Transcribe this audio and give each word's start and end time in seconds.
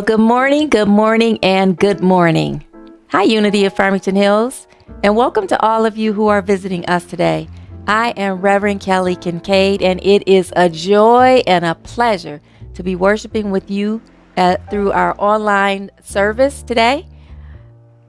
Well, 0.00 0.16
good 0.16 0.20
morning, 0.20 0.70
good 0.70 0.88
morning, 0.88 1.38
and 1.42 1.76
good 1.76 2.00
morning. 2.00 2.64
Hi, 3.08 3.24
Unity 3.24 3.66
of 3.66 3.76
Farmington 3.76 4.16
Hills, 4.16 4.66
and 5.02 5.14
welcome 5.14 5.46
to 5.48 5.60
all 5.60 5.84
of 5.84 5.98
you 5.98 6.14
who 6.14 6.28
are 6.28 6.40
visiting 6.40 6.86
us 6.86 7.04
today. 7.04 7.50
I 7.86 8.12
am 8.12 8.40
Reverend 8.40 8.80
Kelly 8.80 9.14
Kincaid, 9.14 9.82
and 9.82 10.02
it 10.02 10.26
is 10.26 10.54
a 10.56 10.70
joy 10.70 11.42
and 11.46 11.66
a 11.66 11.74
pleasure 11.74 12.40
to 12.72 12.82
be 12.82 12.96
worshiping 12.96 13.50
with 13.50 13.70
you 13.70 14.00
at, 14.38 14.70
through 14.70 14.90
our 14.92 15.14
online 15.18 15.90
service 16.02 16.62
today. 16.62 17.06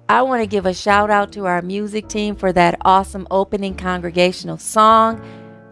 I 0.08 0.22
want 0.22 0.42
to 0.42 0.48
give 0.48 0.66
a 0.66 0.74
shout 0.74 1.10
out 1.10 1.34
to 1.34 1.46
our 1.46 1.62
music 1.62 2.08
team 2.08 2.38
for 2.38 2.54
that 2.54 2.78
awesome 2.86 3.28
opening 3.30 3.76
congregational 3.76 4.58
song. 4.60 5.22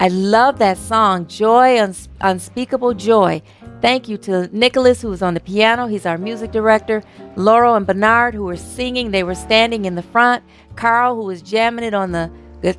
I 0.02 0.08
love 0.08 0.60
that 0.60 0.78
song, 0.78 1.28
Joy, 1.28 1.78
Uns- 1.78 2.08
Unspeakable 2.22 2.94
Joy. 2.94 3.42
Thank 3.82 4.08
you 4.08 4.18
to 4.20 4.48
Nicholas, 4.56 5.02
who 5.02 5.10
was 5.10 5.22
on 5.22 5.34
the 5.34 5.42
piano. 5.42 5.88
He's 5.88 6.06
our 6.06 6.18
music 6.18 6.54
director. 6.54 7.04
Laurel 7.36 7.76
and 7.76 7.86
Bernard, 7.86 8.34
who 8.34 8.44
were 8.46 8.56
singing. 8.56 9.12
They 9.12 9.24
were 9.24 9.36
standing 9.36 9.84
in 9.84 9.96
the 9.96 10.02
front. 10.02 10.44
Carl, 10.78 11.16
who 11.16 11.24
was 11.24 11.42
jamming 11.42 11.84
it 11.84 11.94
on 11.94 12.14
the 12.14 12.32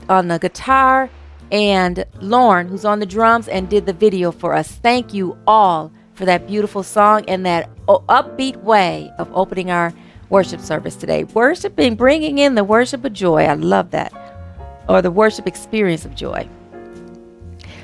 on 0.08 0.28
the 0.28 0.38
guitar, 0.38 1.10
and 1.50 2.04
Lauren, 2.20 2.68
who's 2.68 2.84
on 2.84 3.00
the 3.00 3.06
drums 3.06 3.48
and 3.48 3.68
did 3.68 3.84
the 3.86 3.92
video 3.92 4.30
for 4.30 4.54
us. 4.54 4.72
Thank 4.72 5.12
you 5.12 5.38
all 5.46 5.92
for 6.14 6.24
that 6.26 6.46
beautiful 6.46 6.82
song 6.82 7.24
and 7.28 7.44
that 7.46 7.68
upbeat 7.86 8.56
way 8.62 9.10
of 9.18 9.30
opening 9.34 9.70
our 9.70 9.92
worship 10.28 10.60
service 10.60 10.96
today. 10.96 11.24
Worshiping, 11.24 11.96
bringing 11.96 12.38
in 12.38 12.54
the 12.54 12.64
worship 12.64 13.04
of 13.04 13.12
joy. 13.12 13.44
I 13.44 13.54
love 13.54 13.90
that. 13.90 14.12
Or 14.88 15.02
the 15.02 15.10
worship 15.10 15.46
experience 15.46 16.04
of 16.04 16.14
joy. 16.14 16.48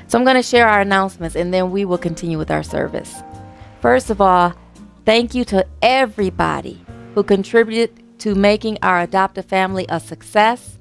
So 0.07 0.17
I'm 0.17 0.23
going 0.23 0.37
to 0.37 0.43
share 0.43 0.67
our 0.67 0.81
announcements 0.81 1.35
and 1.35 1.53
then 1.53 1.71
we 1.71 1.85
will 1.85 1.97
continue 1.97 2.37
with 2.37 2.51
our 2.51 2.63
service. 2.63 3.13
First 3.81 4.09
of 4.09 4.21
all, 4.21 4.53
thank 5.05 5.35
you 5.35 5.43
to 5.45 5.65
everybody 5.81 6.83
who 7.13 7.23
contributed 7.23 8.03
to 8.19 8.33
making 8.35 8.77
our 8.81 9.01
adoptive 9.01 9.45
family 9.45 9.85
a 9.89 9.99
success. 9.99 10.77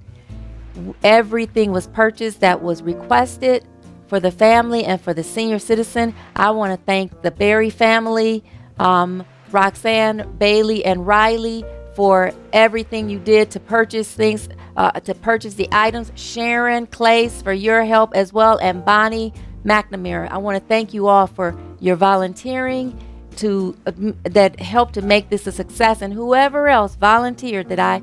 Everything 1.03 1.73
was 1.73 1.87
purchased 1.89 2.41
that 2.41 2.63
was 2.63 2.83
requested. 2.83 3.65
for 4.07 4.21
the 4.21 4.31
family 4.31 4.85
and 4.85 5.01
for 5.01 5.13
the 5.13 5.23
senior 5.25 5.59
citizen. 5.59 6.15
I 6.37 6.51
want 6.53 6.79
to 6.79 6.85
thank 6.87 7.23
the 7.23 7.33
Berry 7.33 7.71
family, 7.71 8.45
um, 8.79 9.25
Roxanne, 9.51 10.37
Bailey, 10.39 10.85
and 10.85 11.07
Riley 11.07 11.65
for 11.97 12.31
everything 12.53 13.09
you 13.09 13.19
did 13.19 13.51
to 13.51 13.59
purchase 13.59 14.13
things, 14.13 14.51
uh, 14.77 14.93
to 15.01 15.15
purchase 15.15 15.55
the 15.55 15.67
items. 15.73 16.13
Sharon 16.15 16.87
Clace 16.87 17.41
for 17.41 17.55
your 17.55 17.85
help 17.85 18.15
as 18.15 18.35
well, 18.35 18.59
and 18.59 18.85
Bonnie 18.85 19.33
McNamara. 19.65 20.31
I 20.31 20.37
want 20.37 20.63
to 20.63 20.69
thank 20.69 20.93
you 20.93 21.09
all 21.09 21.27
for 21.27 21.59
your 21.81 21.97
volunteering 21.97 22.97
to 23.37 23.75
uh, 23.87 23.93
that 24.25 24.61
helped 24.61 24.95
to 24.95 25.03
make 25.03 25.31
this 25.31 25.47
a 25.47 25.53
success, 25.53 26.03
and 26.03 26.13
whoever 26.13 26.69
else 26.69 26.97
volunteered 26.97 27.71
that 27.71 27.81
I 27.81 28.03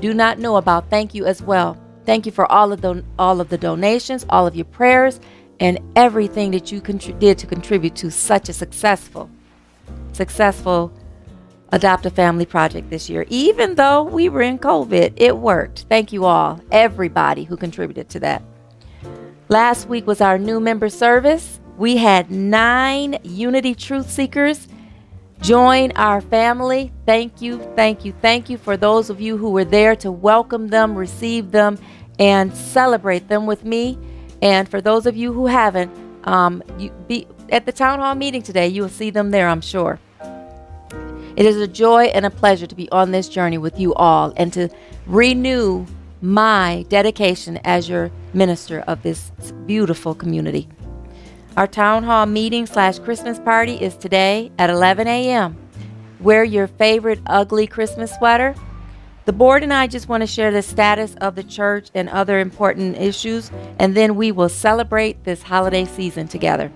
do 0.00 0.12
not 0.12 0.38
know 0.38 0.56
about. 0.56 0.90
Thank 0.90 1.14
you 1.14 1.24
as 1.24 1.40
well. 1.40 1.78
Thank 2.04 2.26
you 2.26 2.32
for 2.32 2.50
all 2.52 2.72
of 2.72 2.82
the 2.82 3.02
all 3.18 3.40
of 3.40 3.48
the 3.48 3.58
donations, 3.58 4.26
all 4.28 4.46
of 4.46 4.54
your 4.54 4.66
prayers, 4.66 5.18
and 5.60 5.78
everything 5.96 6.50
that 6.50 6.70
you 6.70 6.82
contri- 6.82 7.18
did 7.18 7.38
to 7.38 7.46
contribute 7.46 7.96
to 7.96 8.10
such 8.10 8.50
a 8.50 8.52
successful, 8.52 9.30
successful 10.12 10.92
adopt 11.72 12.06
a 12.06 12.10
family 12.10 12.46
project 12.46 12.90
this 12.90 13.08
year. 13.08 13.24
Even 13.28 13.74
though 13.74 14.02
we 14.02 14.28
were 14.28 14.42
in 14.42 14.58
COVID, 14.58 15.14
it 15.16 15.36
worked. 15.36 15.86
Thank 15.88 16.12
you 16.12 16.24
all, 16.24 16.60
everybody 16.70 17.44
who 17.44 17.56
contributed 17.56 18.08
to 18.10 18.20
that. 18.20 18.42
Last 19.48 19.88
week 19.88 20.06
was 20.06 20.20
our 20.20 20.38
new 20.38 20.60
member 20.60 20.88
service. 20.88 21.60
We 21.76 21.96
had 21.96 22.30
nine 22.30 23.18
Unity 23.22 23.74
Truth 23.74 24.10
Seekers 24.10 24.68
join 25.40 25.92
our 25.92 26.20
family. 26.20 26.92
Thank 27.06 27.40
you, 27.40 27.58
thank 27.74 28.04
you, 28.04 28.12
thank 28.20 28.50
you 28.50 28.58
for 28.58 28.76
those 28.76 29.10
of 29.10 29.20
you 29.20 29.36
who 29.36 29.50
were 29.50 29.64
there 29.64 29.96
to 29.96 30.12
welcome 30.12 30.68
them, 30.68 30.94
receive 30.94 31.50
them, 31.50 31.78
and 32.18 32.54
celebrate 32.54 33.28
them 33.28 33.46
with 33.46 33.64
me. 33.64 33.98
And 34.42 34.68
for 34.68 34.80
those 34.80 35.06
of 35.06 35.16
you 35.16 35.32
who 35.32 35.46
haven't, 35.46 35.90
um, 36.24 36.62
you 36.78 36.90
be 37.08 37.26
at 37.48 37.66
the 37.66 37.72
town 37.72 37.98
hall 37.98 38.14
meeting 38.14 38.42
today. 38.42 38.68
You 38.68 38.82
will 38.82 38.88
see 38.88 39.10
them 39.10 39.30
there, 39.30 39.48
I'm 39.48 39.60
sure. 39.60 39.98
It 41.40 41.46
is 41.46 41.56
a 41.56 41.66
joy 41.66 42.04
and 42.08 42.26
a 42.26 42.30
pleasure 42.30 42.66
to 42.66 42.74
be 42.74 42.90
on 42.90 43.12
this 43.12 43.26
journey 43.26 43.56
with 43.56 43.80
you 43.80 43.94
all 43.94 44.34
and 44.36 44.52
to 44.52 44.68
renew 45.06 45.86
my 46.20 46.84
dedication 46.90 47.58
as 47.64 47.88
your 47.88 48.10
minister 48.34 48.80
of 48.80 49.02
this 49.02 49.32
beautiful 49.64 50.14
community. 50.14 50.68
Our 51.56 51.66
town 51.66 52.02
hall 52.02 52.26
meeting 52.26 52.66
slash 52.66 52.98
Christmas 52.98 53.38
party 53.38 53.80
is 53.80 53.96
today 53.96 54.52
at 54.58 54.68
11 54.68 55.08
a.m. 55.08 55.56
Wear 56.20 56.44
your 56.44 56.66
favorite 56.66 57.20
ugly 57.24 57.66
Christmas 57.66 58.14
sweater. 58.18 58.54
The 59.24 59.32
board 59.32 59.62
and 59.62 59.72
I 59.72 59.86
just 59.86 60.10
want 60.10 60.20
to 60.20 60.26
share 60.26 60.50
the 60.50 60.60
status 60.60 61.14
of 61.22 61.36
the 61.36 61.42
church 61.42 61.88
and 61.94 62.10
other 62.10 62.38
important 62.38 62.98
issues, 62.98 63.50
and 63.78 63.96
then 63.96 64.14
we 64.14 64.30
will 64.30 64.50
celebrate 64.50 65.24
this 65.24 65.42
holiday 65.42 65.86
season 65.86 66.28
together. 66.28 66.70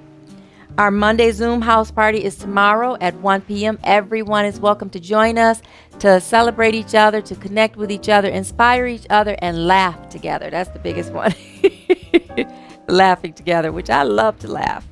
Our 0.76 0.90
Monday 0.90 1.30
Zoom 1.30 1.62
house 1.62 1.92
party 1.92 2.24
is 2.24 2.34
tomorrow 2.34 2.96
at 3.00 3.14
1 3.20 3.42
p.m. 3.42 3.78
Everyone 3.84 4.44
is 4.44 4.58
welcome 4.58 4.90
to 4.90 4.98
join 4.98 5.38
us 5.38 5.62
to 6.00 6.20
celebrate 6.20 6.74
each 6.74 6.96
other, 6.96 7.20
to 7.22 7.36
connect 7.36 7.76
with 7.76 7.92
each 7.92 8.08
other, 8.08 8.28
inspire 8.28 8.84
each 8.88 9.06
other, 9.08 9.36
and 9.38 9.68
laugh 9.68 10.08
together. 10.08 10.50
That's 10.50 10.70
the 10.70 10.80
biggest 10.80 11.12
one. 11.12 11.32
Laughing 12.88 13.32
together, 13.34 13.70
which 13.70 13.88
I 13.88 14.02
love 14.02 14.36
to 14.40 14.48
laugh. 14.48 14.84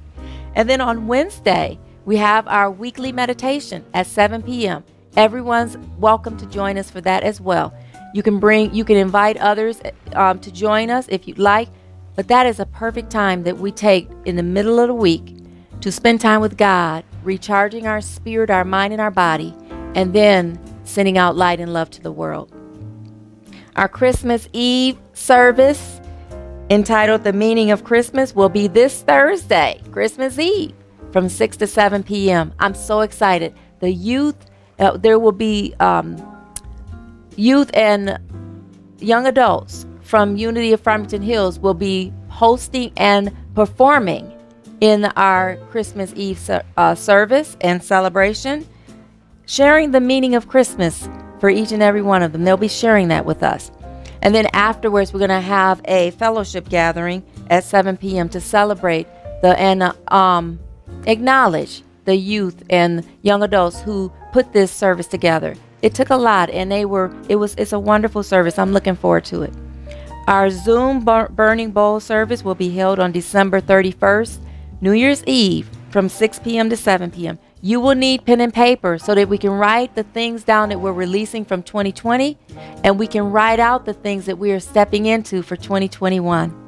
And 0.55 0.71
then 0.71 0.81
on 0.81 1.09
Wednesday, 1.09 1.81
we 2.05 2.17
have 2.17 2.47
our 2.47 2.71
weekly 2.71 3.11
meditation 3.11 3.85
at 3.93 4.07
7 4.07 4.45
p.m. 4.45 4.85
Everyone's 5.17 5.77
welcome 5.99 6.37
to 6.37 6.47
join 6.47 6.79
us 6.79 6.93
for 6.93 7.01
that 7.01 7.25
as 7.25 7.41
well. 7.41 7.75
You 8.15 8.23
can 8.23 8.39
bring, 8.39 8.73
you 8.73 8.85
can 8.85 8.99
invite 8.99 9.37
others 9.39 9.81
um, 10.13 10.39
to 10.39 10.53
join 10.53 10.91
us 10.91 11.07
if 11.09 11.27
you'd 11.27 11.41
like, 11.41 11.71
but 12.15 12.29
that 12.29 12.47
is 12.47 12.61
a 12.61 12.67
perfect 12.67 13.11
time 13.11 13.43
that 13.43 13.59
we 13.59 13.73
take 13.73 14.09
in 14.27 14.37
the 14.37 14.45
middle 14.45 14.79
of 14.79 14.87
the 14.87 14.95
week 14.95 15.42
to 15.83 15.91
spend 15.91 16.21
time 16.21 16.41
with 16.41 16.57
God, 16.57 17.05
recharging 17.25 17.89
our 17.89 18.01
spirit, 18.01 18.51
our 18.51 18.65
mind, 18.65 18.93
and 18.93 19.03
our 19.03 19.11
body, 19.11 19.53
and 19.95 20.15
then 20.15 20.59
sending 20.85 21.19
out 21.19 21.37
light 21.37 21.61
and 21.61 21.73
love 21.73 21.91
to 21.91 22.01
the 22.01 22.13
world. 22.13 22.53
Our 23.75 23.89
Christmas 23.89 24.49
Eve 24.53 24.97
service, 25.13 26.01
entitled 26.71 27.25
The 27.25 27.33
Meaning 27.33 27.73
of 27.73 27.83
Christmas, 27.83 28.35
will 28.35 28.49
be 28.49 28.69
this 28.69 29.03
Thursday, 29.03 29.81
Christmas 29.91 30.39
Eve, 30.39 30.73
from 31.11 31.29
6 31.29 31.57
to 31.59 31.67
7 31.67 32.05
p.m. 32.05 32.55
I'm 32.61 32.75
so 32.75 33.01
excited. 33.01 33.53
The 33.81 33.91
youth, 33.91 34.37
uh, 34.79 34.97
there 34.99 35.19
will 35.19 35.33
be 35.33 35.75
um, 35.81 36.17
youth 37.37 37.71
and 37.75 38.19
young 39.01 39.27
adults 39.27 39.85
from 40.03 40.37
Unity 40.37 40.73
of 40.73 40.81
Farmington 40.81 41.23
Hills 41.23 41.59
will 41.59 41.75
be 41.75 42.13
hosting 42.29 42.93
and 42.97 43.37
performing 43.55 44.33
in 44.83 45.05
our 45.05 45.57
Christmas 45.71 46.13
Eve 46.17 46.51
uh, 46.77 46.95
service 46.97 47.57
and 47.61 47.81
celebration, 47.81 48.67
sharing 49.47 49.93
the 49.93 50.01
meaning 50.01 50.35
of 50.35 50.49
Christmas 50.49 51.09
for 51.39 51.49
each 51.49 51.71
and 51.71 51.81
every 51.81 52.03
one 52.03 52.21
of 52.21 52.33
them. 52.33 52.43
They'll 52.43 52.57
be 52.57 52.67
sharing 52.67 53.07
that 53.09 53.25
with 53.25 53.45
us. 53.45 53.71
And 54.23 54.35
then 54.35 54.49
afterwards, 54.53 55.13
we're 55.13 55.21
going 55.21 55.29
to 55.31 55.41
have 55.41 55.81
a 55.85 56.11
fellowship 56.11 56.69
gathering 56.69 57.23
at 57.49 57.63
7 57.63 57.97
p.m. 57.97 58.29
to 58.31 58.41
celebrate 58.41 59.07
the 59.41 59.57
and 59.57 59.85
uh, 59.85 59.93
um, 60.09 60.59
acknowledge 61.07 61.85
the 62.05 62.17
youth 62.17 62.65
and 62.69 63.07
young 63.23 63.45
adults 63.45 63.81
who 63.83 64.13
put 64.33 64.53
this 64.53 64.73
service 64.73 65.07
together. 65.07 65.55
It 65.81 65.95
took 65.95 66.11
a 66.11 66.17
lot, 66.17 66.51
and 66.51 66.73
they 66.73 66.87
were. 66.87 67.15
It 67.29 67.37
was. 67.37 67.55
It's 67.57 67.73
a 67.73 67.79
wonderful 67.79 68.25
service. 68.25 68.59
I'm 68.59 68.73
looking 68.73 68.97
forward 68.97 69.25
to 69.27 69.43
it. 69.43 69.53
Our 70.27 70.51
Zoom 70.51 71.05
bur- 71.05 71.29
burning 71.29 71.71
bowl 71.71 72.01
service 72.01 72.45
will 72.45 72.55
be 72.57 72.71
held 72.71 72.99
on 72.99 73.11
December 73.11 73.61
31st, 73.61 74.39
New 74.83 74.91
Year's 74.91 75.23
Eve, 75.29 75.71
from 75.91 76.09
6 76.09 76.41
p.m. 76.41 76.69
to 76.69 76.77
7 76.77 77.13
p.m. 77.13 77.39
You 77.61 77.79
will 77.79 77.95
need 77.95 78.27
pen 78.27 78.41
and 78.41 78.53
paper 78.53 78.99
so 78.99 79.15
that 79.15 79.29
we 79.29 79.39
can 79.39 79.53
write 79.53 79.95
the 79.95 80.03
things 80.03 80.43
down 80.43 80.71
that 80.71 80.81
we're 80.81 80.93
releasing 80.93 81.45
from 81.45 81.63
2020 81.63 82.37
and 82.83 82.99
we 82.99 83.07
can 83.07 83.31
write 83.31 83.61
out 83.61 83.85
the 83.85 83.95
things 83.95 84.27
that 84.27 84.39
we 84.39 84.51
are 84.51 84.59
stepping 84.59 85.07
into 85.07 85.41
for 85.43 85.55
2021. 85.55 86.59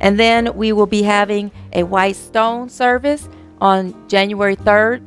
And 0.00 0.18
then 0.18 0.56
we 0.56 0.72
will 0.72 0.86
be 0.86 1.04
having 1.04 1.52
a 1.72 1.84
white 1.84 2.16
stone 2.16 2.68
service 2.68 3.28
on 3.60 4.08
January 4.08 4.56
3rd, 4.56 5.04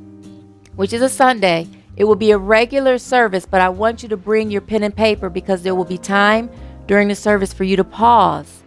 which 0.78 0.94
is 0.94 1.02
a 1.02 1.10
Sunday. 1.10 1.68
It 1.98 2.06
will 2.06 2.16
be 2.16 2.32
a 2.32 2.38
regular 2.38 3.00
service, 3.00 3.46
but 3.46 3.60
I 3.60 3.68
want 3.68 4.02
you 4.02 4.08
to 4.08 4.18
bring 4.18 4.50
your 4.50 4.62
pen 4.62 4.84
and 4.84 4.96
paper 4.96 5.30
because 5.30 5.62
there 5.64 5.76
will 5.76 5.84
be 5.84 5.98
time 5.98 6.50
during 6.88 7.10
the 7.10 7.16
service 7.16 7.52
for 7.52 7.66
you 7.66 7.76
to 7.76 7.84
pause 7.84 8.59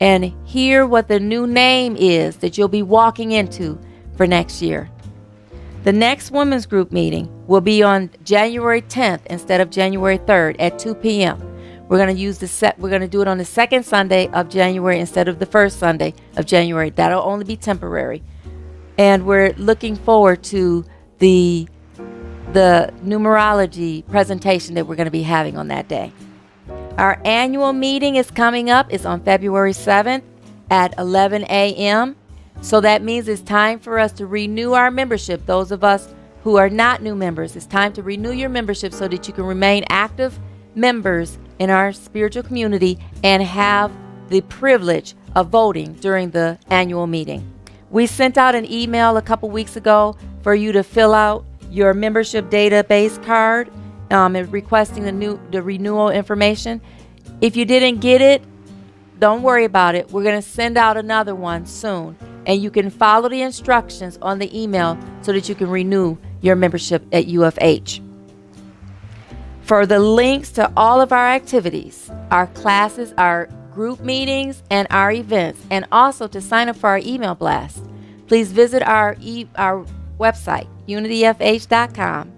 and 0.00 0.32
hear 0.44 0.86
what 0.86 1.08
the 1.08 1.20
new 1.20 1.46
name 1.46 1.96
is 1.96 2.36
that 2.36 2.56
you'll 2.56 2.68
be 2.68 2.82
walking 2.82 3.32
into 3.32 3.78
for 4.16 4.26
next 4.26 4.62
year. 4.62 4.90
The 5.84 5.92
next 5.92 6.30
women's 6.30 6.66
group 6.66 6.92
meeting 6.92 7.28
will 7.46 7.60
be 7.60 7.82
on 7.82 8.10
January 8.24 8.82
10th 8.82 9.24
instead 9.26 9.60
of 9.60 9.70
January 9.70 10.18
3rd 10.18 10.56
at 10.58 10.78
2 10.78 10.94
p.m. 10.96 11.40
We're 11.88 11.96
going 11.96 12.14
to 12.14 12.20
use 12.20 12.38
the 12.38 12.48
set 12.48 12.78
we're 12.78 12.90
going 12.90 13.00
to 13.00 13.08
do 13.08 13.22
it 13.22 13.28
on 13.28 13.38
the 13.38 13.44
second 13.44 13.84
Sunday 13.84 14.28
of 14.28 14.48
January 14.50 15.00
instead 15.00 15.28
of 15.28 15.38
the 15.38 15.46
first 15.46 15.78
Sunday 15.78 16.14
of 16.36 16.44
January. 16.44 16.90
That'll 16.90 17.22
only 17.22 17.44
be 17.44 17.56
temporary. 17.56 18.22
And 18.98 19.24
we're 19.24 19.54
looking 19.54 19.96
forward 19.96 20.42
to 20.44 20.84
the 21.18 21.68
the 22.52 22.92
numerology 23.04 24.06
presentation 24.08 24.74
that 24.74 24.86
we're 24.86 24.96
going 24.96 25.06
to 25.06 25.10
be 25.10 25.22
having 25.22 25.56
on 25.56 25.68
that 25.68 25.88
day. 25.88 26.12
Our 26.98 27.20
annual 27.24 27.72
meeting 27.72 28.16
is 28.16 28.28
coming 28.28 28.70
up. 28.70 28.92
It's 28.92 29.04
on 29.04 29.22
February 29.22 29.70
7th 29.70 30.24
at 30.68 30.98
11 30.98 31.44
a.m. 31.44 32.16
So 32.60 32.80
that 32.80 33.02
means 33.02 33.28
it's 33.28 33.40
time 33.40 33.78
for 33.78 34.00
us 34.00 34.10
to 34.14 34.26
renew 34.26 34.72
our 34.72 34.90
membership. 34.90 35.46
Those 35.46 35.70
of 35.70 35.84
us 35.84 36.12
who 36.42 36.56
are 36.56 36.68
not 36.68 37.00
new 37.00 37.14
members, 37.14 37.54
it's 37.54 37.66
time 37.66 37.92
to 37.92 38.02
renew 38.02 38.32
your 38.32 38.48
membership 38.48 38.92
so 38.92 39.06
that 39.06 39.28
you 39.28 39.32
can 39.32 39.44
remain 39.44 39.84
active 39.90 40.40
members 40.74 41.38
in 41.60 41.70
our 41.70 41.92
spiritual 41.92 42.42
community 42.42 42.98
and 43.22 43.44
have 43.44 43.92
the 44.26 44.40
privilege 44.40 45.14
of 45.36 45.50
voting 45.50 45.92
during 45.94 46.30
the 46.30 46.58
annual 46.68 47.06
meeting. 47.06 47.48
We 47.90 48.08
sent 48.08 48.36
out 48.36 48.56
an 48.56 48.68
email 48.68 49.16
a 49.16 49.22
couple 49.22 49.48
weeks 49.50 49.76
ago 49.76 50.16
for 50.42 50.52
you 50.52 50.72
to 50.72 50.82
fill 50.82 51.14
out 51.14 51.44
your 51.70 51.94
membership 51.94 52.50
database 52.50 53.22
card 53.24 53.70
um, 54.10 54.36
and 54.36 54.52
requesting 54.52 55.04
the 55.04 55.12
new 55.12 55.40
the 55.50 55.62
renewal 55.62 56.10
information. 56.10 56.80
If 57.40 57.56
you 57.56 57.64
didn't 57.64 58.00
get 58.00 58.20
it, 58.20 58.42
don't 59.18 59.42
worry 59.42 59.64
about 59.64 59.94
it. 59.94 60.10
We're 60.10 60.22
going 60.22 60.40
to 60.40 60.48
send 60.48 60.76
out 60.76 60.96
another 60.96 61.34
one 61.34 61.66
soon. 61.66 62.16
And 62.46 62.62
you 62.62 62.70
can 62.70 62.88
follow 62.88 63.28
the 63.28 63.42
instructions 63.42 64.18
on 64.22 64.38
the 64.38 64.58
email 64.58 64.98
so 65.22 65.32
that 65.32 65.48
you 65.48 65.54
can 65.54 65.68
renew 65.68 66.16
your 66.40 66.56
membership 66.56 67.04
at 67.12 67.26
UFH. 67.26 68.00
For 69.62 69.84
the 69.84 69.98
links 69.98 70.50
to 70.52 70.72
all 70.76 71.00
of 71.00 71.12
our 71.12 71.28
activities, 71.28 72.10
our 72.30 72.46
classes, 72.46 73.12
our 73.18 73.46
group 73.74 74.00
meetings, 74.00 74.62
and 74.70 74.88
our 74.90 75.12
events, 75.12 75.60
and 75.70 75.86
also 75.92 76.26
to 76.28 76.40
sign 76.40 76.68
up 76.68 76.76
for 76.76 76.88
our 76.88 77.00
email 77.04 77.34
blast, 77.34 77.84
please 78.28 78.50
visit 78.50 78.82
our, 78.82 79.16
e- 79.20 79.48
our 79.56 79.84
website, 80.18 80.66
unityfh.com. 80.88 82.37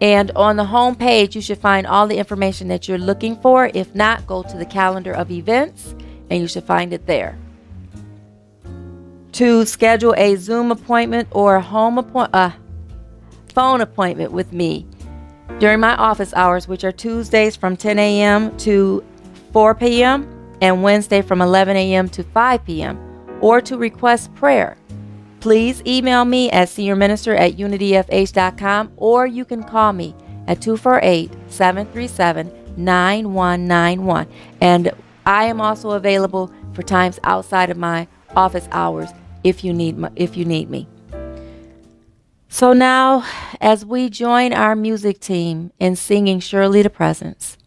And 0.00 0.30
on 0.32 0.56
the 0.56 0.64
home 0.64 0.94
page, 0.96 1.34
you 1.36 1.42
should 1.42 1.58
find 1.58 1.86
all 1.86 2.06
the 2.06 2.18
information 2.18 2.68
that 2.68 2.88
you're 2.88 2.98
looking 2.98 3.36
for. 3.36 3.70
If 3.74 3.94
not, 3.94 4.26
go 4.26 4.42
to 4.44 4.56
the 4.56 4.66
calendar 4.66 5.12
of 5.12 5.30
events 5.30 5.94
and 6.30 6.40
you 6.40 6.48
should 6.48 6.64
find 6.64 6.92
it 6.92 7.06
there. 7.06 7.38
to 9.32 9.64
schedule 9.66 10.14
a 10.16 10.36
Zoom 10.36 10.72
appointment 10.72 11.28
or 11.32 11.56
a 11.56 11.62
home 11.62 11.98
appoint, 11.98 12.30
uh, 12.34 12.52
phone 13.54 13.80
appointment 13.80 14.32
with 14.32 14.52
me 14.52 14.86
during 15.60 15.80
my 15.80 15.94
office 15.96 16.34
hours, 16.34 16.68
which 16.68 16.84
are 16.84 16.92
Tuesdays 16.92 17.56
from 17.56 17.76
10 17.76 17.98
a.m. 17.98 18.56
to 18.58 19.04
4 19.52 19.74
p.m. 19.76 20.56
and 20.60 20.82
Wednesday 20.82 21.22
from 21.22 21.40
11 21.40 21.76
a.m. 21.76 22.08
to 22.10 22.22
5 22.24 22.64
p.m., 22.64 22.98
or 23.40 23.60
to 23.60 23.76
request 23.78 24.34
prayer. 24.34 24.76
Please 25.40 25.82
email 25.86 26.24
me 26.24 26.50
at 26.50 26.68
seniorminister 26.68 27.38
at 27.38 27.56
unityfh.com 27.56 28.92
or 28.96 29.26
you 29.26 29.44
can 29.44 29.62
call 29.62 29.92
me 29.92 30.14
at 30.48 30.60
248 30.60 31.30
737 31.48 32.52
9191. 32.76 34.26
And 34.60 34.92
I 35.26 35.44
am 35.44 35.60
also 35.60 35.90
available 35.90 36.52
for 36.72 36.82
times 36.82 37.20
outside 37.22 37.70
of 37.70 37.76
my 37.76 38.08
office 38.34 38.68
hours 38.72 39.10
if 39.44 39.62
you 39.62 39.72
need 39.72 39.96
if 40.16 40.36
you 40.36 40.44
need 40.44 40.70
me. 40.70 40.88
So 42.48 42.72
now 42.72 43.24
as 43.60 43.84
we 43.84 44.08
join 44.08 44.52
our 44.52 44.74
music 44.74 45.20
team 45.20 45.70
in 45.78 45.96
singing 45.96 46.40
Surely 46.40 46.82
the 46.82 46.90
Presence, 46.90 47.58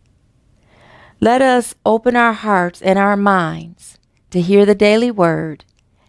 let 1.19 1.41
us 1.41 1.75
open 1.85 2.15
our 2.15 2.33
hearts 2.33 2.81
and 2.81 2.97
our 2.97 3.15
minds 3.15 3.99
to 4.31 4.41
hear 4.41 4.65
the 4.65 4.75
daily 4.75 5.11
word 5.11 5.63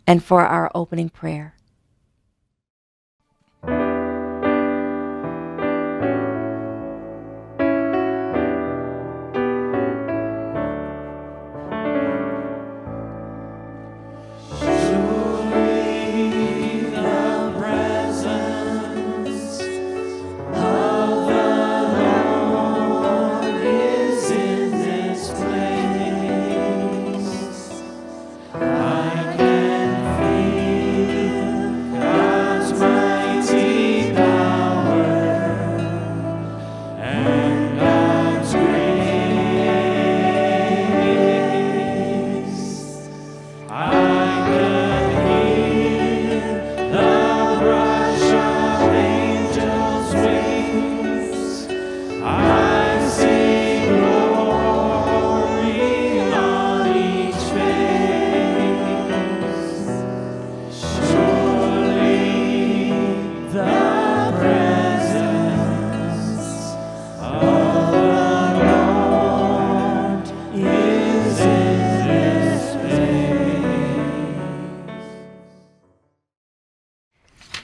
and 0.07 0.23
for 0.23 0.45
our 0.47 0.71
opening 0.75 1.09
prayer. 1.09 1.55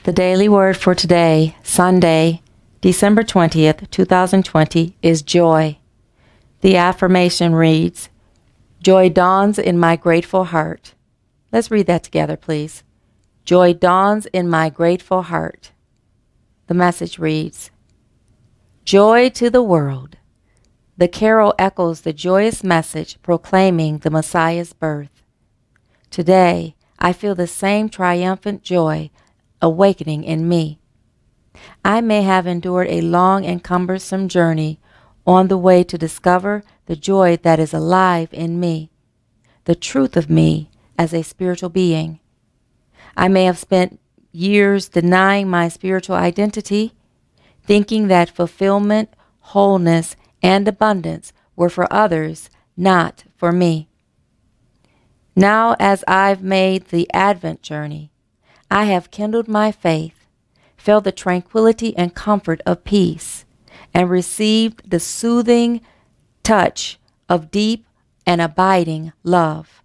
The 0.09 0.13
daily 0.13 0.49
word 0.49 0.75
for 0.75 0.95
today, 0.95 1.55
Sunday, 1.61 2.41
December 2.81 3.21
20th, 3.21 3.87
2020, 3.91 4.97
is 5.03 5.21
joy. 5.21 5.77
The 6.61 6.77
affirmation 6.77 7.53
reads 7.53 8.09
Joy 8.81 9.09
dawns 9.09 9.59
in 9.59 9.77
my 9.77 9.95
grateful 9.95 10.45
heart. 10.45 10.95
Let's 11.51 11.69
read 11.69 11.85
that 11.85 12.01
together, 12.01 12.37
please. 12.37 12.81
Joy 13.45 13.73
dawns 13.73 14.25
in 14.33 14.49
my 14.49 14.71
grateful 14.71 15.21
heart. 15.21 15.73
The 16.65 16.73
message 16.73 17.19
reads 17.19 17.69
Joy 18.85 19.29
to 19.29 19.51
the 19.51 19.61
world. 19.61 20.17
The 20.97 21.07
carol 21.07 21.53
echoes 21.59 22.01
the 22.01 22.13
joyous 22.13 22.63
message 22.63 23.21
proclaiming 23.21 23.99
the 23.99 24.09
Messiah's 24.09 24.73
birth. 24.73 25.21
Today, 26.09 26.75
I 26.97 27.13
feel 27.13 27.35
the 27.35 27.45
same 27.45 27.89
triumphant 27.89 28.63
joy 28.63 29.11
awakening 29.61 30.23
in 30.23 30.47
me. 30.47 30.79
I 31.83 32.01
may 32.01 32.21
have 32.21 32.47
endured 32.47 32.87
a 32.89 33.01
long 33.01 33.45
and 33.45 33.63
cumbersome 33.63 34.27
journey 34.27 34.79
on 35.25 35.47
the 35.47 35.57
way 35.57 35.83
to 35.83 35.97
discover 35.97 36.63
the 36.85 36.95
joy 36.95 37.37
that 37.37 37.59
is 37.59 37.73
alive 37.73 38.29
in 38.31 38.59
me, 38.59 38.89
the 39.65 39.75
truth 39.75 40.17
of 40.17 40.29
me 40.29 40.69
as 40.97 41.13
a 41.13 41.23
spiritual 41.23 41.69
being. 41.69 42.19
I 43.15 43.27
may 43.27 43.45
have 43.45 43.57
spent 43.57 43.99
years 44.31 44.89
denying 44.89 45.49
my 45.49 45.67
spiritual 45.67 46.15
identity, 46.15 46.93
thinking 47.63 48.07
that 48.07 48.29
fulfillment, 48.29 49.13
wholeness, 49.39 50.15
and 50.41 50.67
abundance 50.67 51.33
were 51.55 51.69
for 51.69 51.91
others, 51.91 52.49
not 52.77 53.25
for 53.35 53.51
me. 53.51 53.89
Now, 55.35 55.75
as 55.79 56.03
I've 56.07 56.41
made 56.41 56.85
the 56.85 57.09
Advent 57.13 57.61
journey, 57.61 58.08
I 58.71 58.85
have 58.85 59.11
kindled 59.11 59.47
my 59.47 59.71
faith, 59.71 60.27
felt 60.77 61.03
the 61.03 61.11
tranquility 61.11 61.95
and 61.97 62.13
comfort 62.13 62.61
of 62.65 62.83
peace, 62.83 63.45
and 63.93 64.09
received 64.09 64.89
the 64.89 64.99
soothing 64.99 65.81
touch 66.43 66.99
of 67.27 67.51
deep 67.51 67.85
and 68.25 68.41
abiding 68.41 69.11
love. 69.23 69.81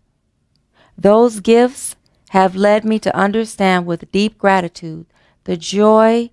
Those 0.98 1.40
gifts 1.40 1.96
have 2.30 2.56
led 2.56 2.84
me 2.84 2.98
to 2.98 3.16
understand 3.16 3.86
with 3.86 4.10
deep 4.12 4.38
gratitude 4.38 5.06
the 5.44 5.56
joy 5.56 6.30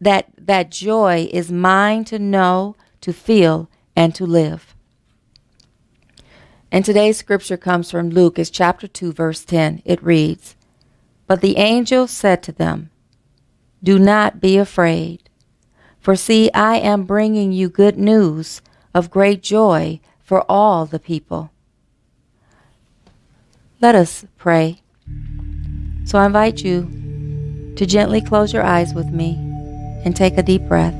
that 0.00 0.30
that 0.38 0.70
joy 0.70 1.28
is 1.32 1.50
mine 1.50 2.04
to 2.04 2.18
know, 2.18 2.76
to 3.00 3.12
feel, 3.12 3.68
and 3.96 4.14
to 4.14 4.24
live. 4.24 4.74
And 6.70 6.84
today's 6.84 7.16
scripture 7.16 7.56
comes 7.56 7.90
from 7.90 8.10
Luke, 8.10 8.38
it's 8.38 8.50
chapter 8.50 8.86
2, 8.86 9.12
verse 9.12 9.44
10. 9.44 9.82
It 9.84 10.02
reads, 10.02 10.54
but 11.28 11.42
the 11.42 11.58
angel 11.58 12.08
said 12.08 12.42
to 12.42 12.52
them, 12.52 12.90
Do 13.82 13.98
not 13.98 14.40
be 14.40 14.56
afraid, 14.56 15.28
for 16.00 16.16
see, 16.16 16.50
I 16.52 16.76
am 16.76 17.04
bringing 17.04 17.52
you 17.52 17.68
good 17.68 17.98
news 17.98 18.62
of 18.94 19.10
great 19.10 19.42
joy 19.42 20.00
for 20.24 20.44
all 20.50 20.86
the 20.86 20.98
people. 20.98 21.50
Let 23.80 23.94
us 23.94 24.24
pray. 24.38 24.80
So 26.06 26.18
I 26.18 26.24
invite 26.24 26.64
you 26.64 27.74
to 27.76 27.84
gently 27.84 28.22
close 28.22 28.52
your 28.52 28.64
eyes 28.64 28.94
with 28.94 29.10
me 29.10 29.34
and 30.04 30.16
take 30.16 30.38
a 30.38 30.42
deep 30.42 30.62
breath. 30.62 30.94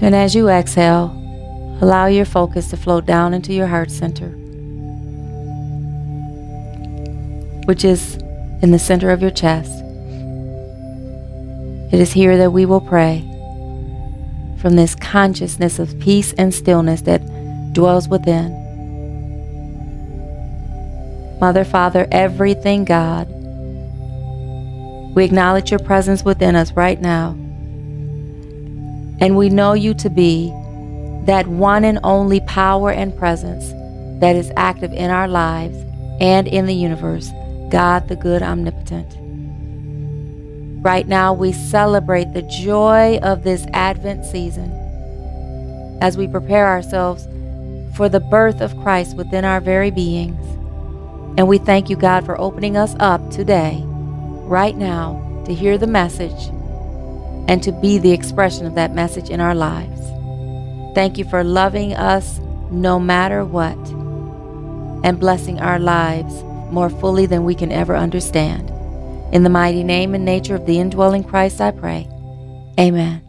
And 0.00 0.14
as 0.14 0.36
you 0.36 0.48
exhale, 0.48 1.10
allow 1.82 2.06
your 2.06 2.24
focus 2.24 2.70
to 2.70 2.76
float 2.76 3.04
down 3.04 3.34
into 3.34 3.52
your 3.52 3.66
heart 3.66 3.90
center. 3.90 4.37
Which 7.68 7.84
is 7.84 8.14
in 8.62 8.70
the 8.70 8.78
center 8.78 9.10
of 9.10 9.20
your 9.20 9.30
chest. 9.30 9.70
It 11.92 12.00
is 12.00 12.10
here 12.10 12.38
that 12.38 12.50
we 12.50 12.64
will 12.64 12.80
pray 12.80 13.20
from 14.58 14.74
this 14.74 14.94
consciousness 14.94 15.78
of 15.78 16.00
peace 16.00 16.32
and 16.38 16.54
stillness 16.54 17.02
that 17.02 17.20
dwells 17.74 18.08
within. 18.08 18.54
Mother, 21.42 21.62
Father, 21.62 22.08
everything 22.10 22.86
God, 22.86 23.28
we 25.14 25.22
acknowledge 25.22 25.70
your 25.70 25.80
presence 25.80 26.24
within 26.24 26.56
us 26.56 26.72
right 26.72 26.98
now. 26.98 27.32
And 29.20 29.36
we 29.36 29.50
know 29.50 29.74
you 29.74 29.92
to 29.92 30.08
be 30.08 30.48
that 31.26 31.46
one 31.46 31.84
and 31.84 31.98
only 32.02 32.40
power 32.40 32.90
and 32.90 33.14
presence 33.18 33.68
that 34.22 34.36
is 34.36 34.50
active 34.56 34.94
in 34.94 35.10
our 35.10 35.28
lives 35.28 35.76
and 36.18 36.48
in 36.48 36.64
the 36.64 36.74
universe. 36.74 37.30
God 37.70 38.08
the 38.08 38.16
good 38.16 38.42
omnipotent. 38.42 39.14
Right 40.82 41.08
now, 41.08 41.32
we 41.32 41.52
celebrate 41.52 42.32
the 42.32 42.42
joy 42.42 43.18
of 43.22 43.42
this 43.42 43.66
Advent 43.72 44.24
season 44.24 44.70
as 46.00 46.16
we 46.16 46.28
prepare 46.28 46.66
ourselves 46.66 47.26
for 47.96 48.08
the 48.08 48.20
birth 48.20 48.60
of 48.60 48.76
Christ 48.82 49.16
within 49.16 49.44
our 49.44 49.60
very 49.60 49.90
beings. 49.90 50.44
And 51.36 51.48
we 51.48 51.58
thank 51.58 51.90
you, 51.90 51.96
God, 51.96 52.24
for 52.24 52.40
opening 52.40 52.76
us 52.76 52.94
up 53.00 53.30
today, 53.30 53.82
right 53.84 54.76
now, 54.76 55.42
to 55.46 55.54
hear 55.54 55.78
the 55.78 55.86
message 55.86 56.48
and 57.48 57.62
to 57.62 57.72
be 57.72 57.98
the 57.98 58.12
expression 58.12 58.66
of 58.66 58.74
that 58.76 58.94
message 58.94 59.30
in 59.30 59.40
our 59.40 59.54
lives. 59.54 60.00
Thank 60.94 61.18
you 61.18 61.24
for 61.24 61.42
loving 61.42 61.94
us 61.94 62.38
no 62.70 62.98
matter 62.98 63.44
what 63.44 63.78
and 65.04 65.18
blessing 65.18 65.60
our 65.60 65.78
lives 65.78 66.34
more 66.70 66.90
fully 66.90 67.26
than 67.26 67.44
we 67.44 67.54
can 67.54 67.72
ever 67.72 67.96
understand. 67.96 68.70
In 69.32 69.42
the 69.42 69.50
mighty 69.50 69.84
name 69.84 70.14
and 70.14 70.24
nature 70.24 70.54
of 70.54 70.66
the 70.66 70.78
indwelling 70.78 71.24
Christ, 71.24 71.60
I 71.60 71.70
pray. 71.70 72.08
Amen. 72.78 73.22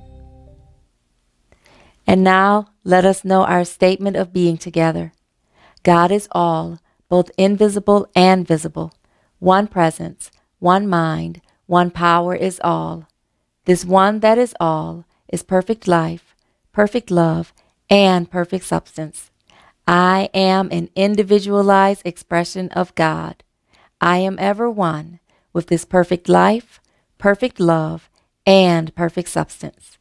And 2.08 2.24
now 2.24 2.68
let 2.84 3.06
us 3.06 3.24
know 3.24 3.44
our 3.44 3.64
statement 3.66 4.16
of 4.16 4.34
being 4.34 4.58
together. 4.58 5.14
God 5.84 6.12
is 6.12 6.28
all, 6.32 6.80
both 7.08 7.32
invisible 7.38 8.08
and 8.16 8.48
visible. 8.48 8.94
One 9.40 9.68
presence, 9.68 10.32
one 10.60 10.88
mind, 10.88 11.42
one 11.66 11.92
power 11.92 12.34
is 12.36 12.60
all. 12.64 13.08
This 13.66 13.86
one 13.86 14.22
that 14.22 14.38
is 14.38 14.56
all 14.60 15.06
is 15.28 15.44
perfect 15.44 15.88
life, 15.88 16.36
perfect 16.74 17.12
love, 17.12 17.54
and 17.90 18.30
perfect 18.30 18.66
substance. 18.66 19.29
I 19.90 20.30
am 20.36 20.70
an 20.72 20.92
individualized 20.96 22.04
expression 22.06 22.70
of 22.74 22.94
God. 22.94 23.44
I 24.00 24.20
am 24.20 24.38
ever 24.38 24.70
one 24.70 25.20
with 25.52 25.66
this 25.66 25.84
perfect 25.84 26.30
life, 26.30 26.80
perfect 27.18 27.60
love, 27.60 28.08
and 28.46 28.94
perfect 28.94 29.30
substance. 29.30 29.98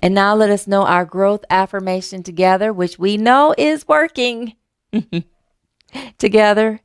And 0.00 0.12
now 0.12 0.34
let 0.34 0.50
us 0.50 0.66
know 0.66 0.84
our 0.84 1.04
growth 1.04 1.44
affirmation 1.48 2.24
together, 2.24 2.72
which 2.72 2.98
we 2.98 3.16
know 3.16 3.54
is 3.56 3.86
working. 3.86 4.56
together, 6.18 6.80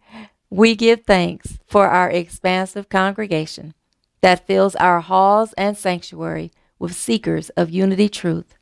we 0.52 0.76
give 0.76 1.04
thanks 1.04 1.58
for 1.66 1.88
our 1.88 2.12
expansive 2.12 2.88
congregation 2.88 3.74
that 4.22 4.46
fills 4.46 4.76
our 4.76 5.00
halls 5.00 5.54
and 5.54 5.76
sanctuary 5.76 6.52
with 6.78 6.94
seekers 6.94 7.50
of 7.58 7.72
unity 7.72 8.08
truth, 8.08 8.54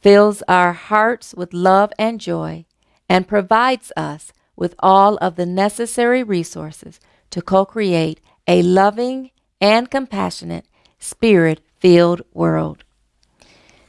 fills 0.00 0.40
our 0.48 0.72
hearts 0.72 1.34
with 1.34 1.52
love 1.52 1.92
and 1.98 2.18
joy, 2.18 2.64
and 3.08 3.28
provides 3.28 3.92
us 3.96 4.32
with 4.56 4.74
all 4.78 5.16
of 5.18 5.36
the 5.36 5.46
necessary 5.46 6.22
resources 6.22 7.00
to 7.30 7.42
co 7.42 7.64
create 7.64 8.20
a 8.46 8.62
loving 8.62 9.30
and 9.60 9.90
compassionate, 9.90 10.66
spirit 10.98 11.60
filled 11.78 12.22
world. 12.32 12.84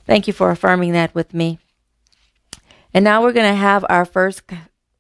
Thank 0.06 0.28
you 0.28 0.34
for 0.34 0.52
affirming 0.52 0.92
that 0.94 1.16
with 1.16 1.34
me. 1.34 1.60
And 2.94 3.04
now 3.04 3.22
we're 3.22 3.34
going 3.34 3.52
to 3.52 3.60
have 3.60 3.86
our 3.90 4.06
first 4.06 4.44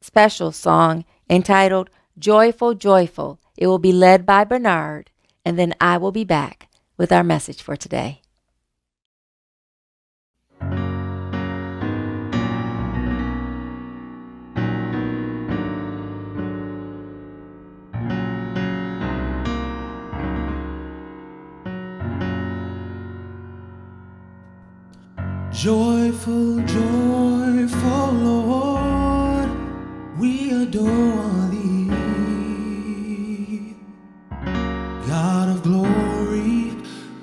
special 0.01 0.51
song 0.51 1.05
entitled 1.29 1.89
Joyful, 2.17 2.74
Joyful. 2.74 3.39
It 3.57 3.67
will 3.67 3.79
be 3.79 3.91
led 3.91 4.25
by 4.25 4.43
Bernard, 4.43 5.12
and 5.45 5.57
then 5.57 5.74
I 5.79 5.98
will 5.98 6.12
be 6.12 6.24
back 6.24 6.69
with 6.98 7.12
our 7.12 7.24
message 7.24 7.62
for 7.62 7.75
today. 7.75 8.22
Joyful, 25.55 26.57
joyful 26.65 28.12
Lord, 28.12 29.50
we 30.19 30.51
adore 30.51 31.47
thee. 31.50 31.89
God 35.07 35.47
of 35.47 35.63
glory, 35.63 36.74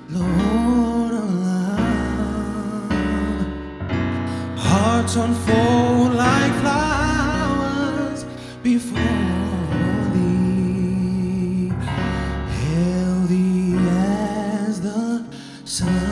Lord 0.09 1.13
of 1.13 1.29
love. 1.45 2.91
Hearts 4.57 5.15
unfold 5.15 6.15
like 6.15 6.53
flowers 6.61 8.25
before 8.63 8.99
thee. 10.15 11.71
Hail 12.49 13.27
thee 13.27 13.77
as 13.77 14.81
the 14.81 15.23
sun 15.65 16.02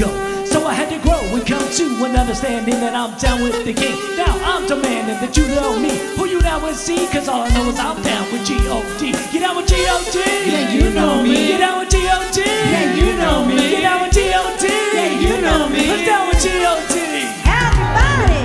go. 0.00 0.08
So 0.46 0.66
I 0.66 0.72
had 0.72 0.88
to 0.88 0.98
grow 1.04 1.20
and 1.20 1.46
come 1.46 1.62
to 1.62 1.84
an 2.04 2.16
understanding 2.16 2.80
that 2.80 2.96
I'm 2.96 3.12
down 3.20 3.42
with 3.44 3.64
the 3.64 3.74
king. 3.74 3.94
Now 4.16 4.32
I'm 4.42 4.66
demanding 4.66 5.20
that 5.20 5.36
you 5.36 5.46
know 5.52 5.78
me. 5.78 5.92
Who 6.16 6.24
you 6.26 6.40
now 6.40 6.58
will 6.58 6.74
see? 6.74 7.06
Cause 7.12 7.28
all 7.28 7.42
I 7.42 7.50
know 7.52 7.68
is 7.68 7.78
I'm 7.78 8.00
down 8.02 8.24
with 8.32 8.44
G.O.D. 8.48 9.12
Get 9.12 9.40
down 9.44 9.56
with 9.56 9.68
G.O.D. 9.68 10.16
Yeah, 10.48 10.72
you 10.72 10.90
know 10.90 11.22
me. 11.22 11.52
Get 11.52 11.60
down 11.60 11.78
with 11.80 11.90
G.O.D. 11.90 12.40
Yeah, 12.40 12.94
you 12.96 13.12
know 13.20 13.44
me. 13.44 13.56
Get 13.56 13.82
down 13.84 14.00
with 14.02 14.12
G.O.D. 14.16 14.64
Yeah, 14.66 15.20
you 15.20 15.34
know 15.44 15.68
me. 15.68 15.86
Let's 15.86 16.08
down 16.08 16.28
with 16.28 16.40
G.O.D. 16.40 16.96
Come 17.44 18.39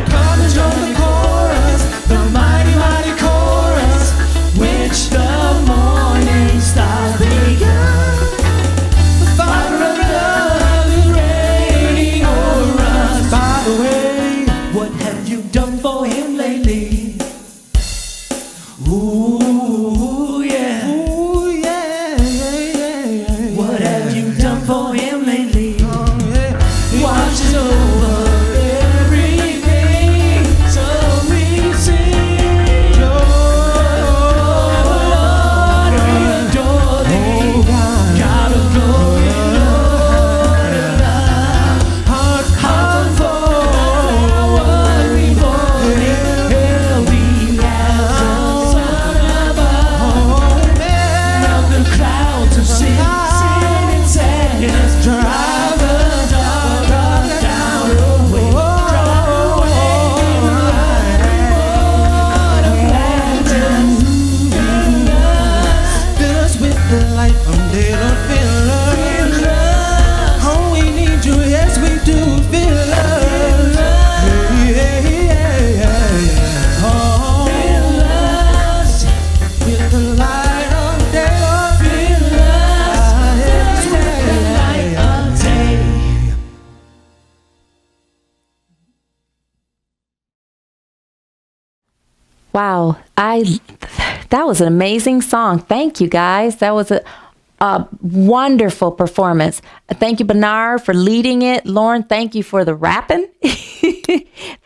Wow, 92.56 92.96
I 93.18 93.60
that 94.30 94.48
was 94.48 94.62
an 94.62 94.68
amazing 94.70 95.22
song. 95.24 95.60
Thank 95.60 96.00
you 96.00 96.08
guys. 96.08 96.56
That 96.60 96.74
was 96.74 96.90
a, 96.90 97.04
a 97.60 97.86
wonderful 98.02 98.94
performance. 98.94 99.62
Thank 99.90 100.22
you, 100.22 100.26
Bernard, 100.26 100.82
for 100.82 100.94
leading 100.94 101.42
it. 101.42 101.66
Lauren, 101.66 102.04
thank 102.04 102.34
you 102.34 102.44
for 102.44 102.64
the 102.64 102.74
rapping. 102.74 103.28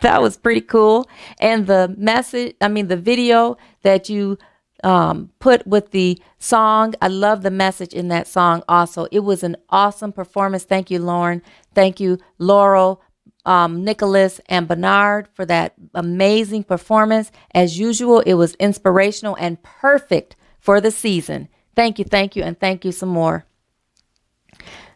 that 0.01 0.21
was 0.21 0.37
pretty 0.37 0.61
cool. 0.61 1.09
And 1.39 1.65
the 1.65 1.95
message, 1.97 2.55
I 2.61 2.67
mean, 2.67 2.89
the 2.89 2.95
video 2.95 3.57
that 3.81 4.07
you 4.07 4.37
um, 4.83 5.31
put 5.39 5.65
with 5.65 5.89
the 5.89 6.21
song, 6.37 6.93
I 7.01 7.07
love 7.07 7.41
the 7.41 7.49
message 7.49 7.93
in 7.93 8.09
that 8.09 8.27
song 8.27 8.61
also. 8.69 9.07
It 9.11 9.21
was 9.21 9.41
an 9.41 9.57
awesome 9.71 10.13
performance. 10.13 10.63
Thank 10.63 10.91
you, 10.91 10.99
Lauren. 10.99 11.41
Thank 11.73 11.99
you, 11.99 12.19
Laurel, 12.37 13.01
um, 13.45 13.83
Nicholas 13.83 14.39
and 14.47 14.67
Bernard 14.67 15.27
for 15.33 15.45
that 15.45 15.73
amazing 15.93 16.63
performance. 16.63 17.31
As 17.53 17.79
usual, 17.79 18.19
it 18.21 18.35
was 18.35 18.55
inspirational 18.55 19.35
and 19.39 19.61
perfect 19.63 20.35
for 20.59 20.81
the 20.81 20.91
season. 20.91 21.49
Thank 21.75 21.99
you, 21.99 22.05
thank 22.05 22.35
you, 22.35 22.43
and 22.43 22.59
thank 22.59 22.83
you 22.83 22.91
some 22.91 23.09
more. 23.09 23.45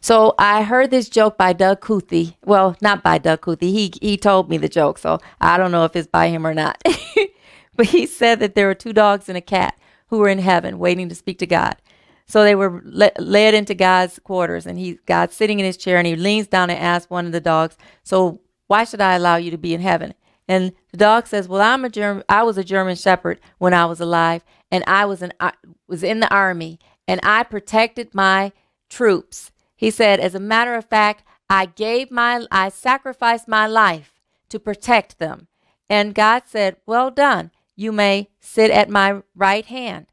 So 0.02 0.36
I 0.38 0.64
heard 0.64 0.92
this 0.92 1.08
joke 1.08 1.38
by 1.38 1.54
Doug 1.54 1.80
Cuthey. 1.80 2.36
Well, 2.44 2.76
not 2.82 3.04
by 3.04 3.20
Doug 3.20 3.42
Cuthey. 3.42 3.72
He 3.72 3.94
he 4.02 4.18
told 4.18 4.50
me 4.50 4.58
the 4.58 4.68
joke, 4.68 4.98
so 4.98 5.20
I 5.40 5.58
don't 5.58 5.72
know 5.72 5.86
if 5.86 5.96
it's 5.96 6.08
by 6.08 6.28
him 6.28 6.46
or 6.46 6.54
not. 6.54 6.82
but 7.76 7.86
he 7.86 8.06
said 8.06 8.40
that 8.42 8.54
there 8.54 8.68
were 8.68 8.76
two 8.76 8.92
dogs 8.92 9.30
and 9.30 9.38
a 9.38 9.42
cat 9.42 9.80
who 10.08 10.18
were 10.20 10.28
in 10.28 10.40
heaven 10.40 10.78
waiting 10.78 11.08
to 11.08 11.16
speak 11.16 11.40
to 11.40 11.48
God. 11.48 11.78
So 12.26 12.44
they 12.44 12.56
were 12.56 12.82
le- 12.86 13.12
led 13.20 13.54
into 13.54 13.76
God's 13.76 14.20
quarters, 14.20 14.66
and 14.66 14.80
he 14.80 15.00
God's 15.06 15.36
sitting 15.36 15.60
in 15.60 15.66
his 15.66 15.78
chair, 15.78 15.98
and 15.98 16.08
he 16.08 16.16
leans 16.16 16.48
down 16.48 16.70
and 16.70 16.80
asks 16.80 17.10
one 17.10 17.26
of 17.26 17.32
the 17.32 17.42
dogs, 17.42 17.78
"So 18.04 18.42
why 18.68 18.86
should 18.86 19.02
I 19.02 19.16
allow 19.16 19.36
you 19.36 19.52
to 19.52 19.58
be 19.58 19.74
in 19.74 19.82
heaven?" 19.82 20.14
And 20.48 20.74
the 20.92 20.98
dog 20.98 21.28
says, 21.28 21.48
"Well, 21.48 21.62
I'm 21.62 21.86
a. 21.86 22.24
I 22.30 22.44
was 22.44 22.58
a 22.58 22.64
German 22.64 22.96
Shepherd 22.96 23.40
when 23.58 23.74
I 23.74 23.86
was 23.86 24.00
alive, 24.00 24.44
and 24.72 24.84
I 24.88 25.06
was 25.06 25.22
an 25.22 25.34
I 25.40 25.54
was 25.88 26.04
in 26.04 26.20
the 26.20 26.34
army, 26.34 26.80
and 27.08 27.20
I 27.24 27.44
protected 27.44 28.14
my 28.14 28.52
troops." 28.90 29.52
He 29.76 29.92
said, 29.92 30.20
"As 30.20 30.36
a 30.36 30.40
matter 30.40 30.76
of 30.76 30.86
fact, 30.86 31.24
I 31.50 31.66
gave 31.66 32.10
my 32.10 32.46
I 32.52 32.70
sacrificed 32.70 33.48
my 33.48 33.68
life 33.68 34.20
to 34.50 34.60
protect 34.60 35.20
them." 35.20 35.48
And 35.90 36.16
God 36.16 36.44
said, 36.46 36.78
"Well 36.86 37.12
done. 37.12 37.52
You 37.76 37.92
may 37.92 38.30
sit 38.40 38.72
at 38.72 38.90
my 38.90 39.22
right 39.36 39.66
hand." 39.66 40.08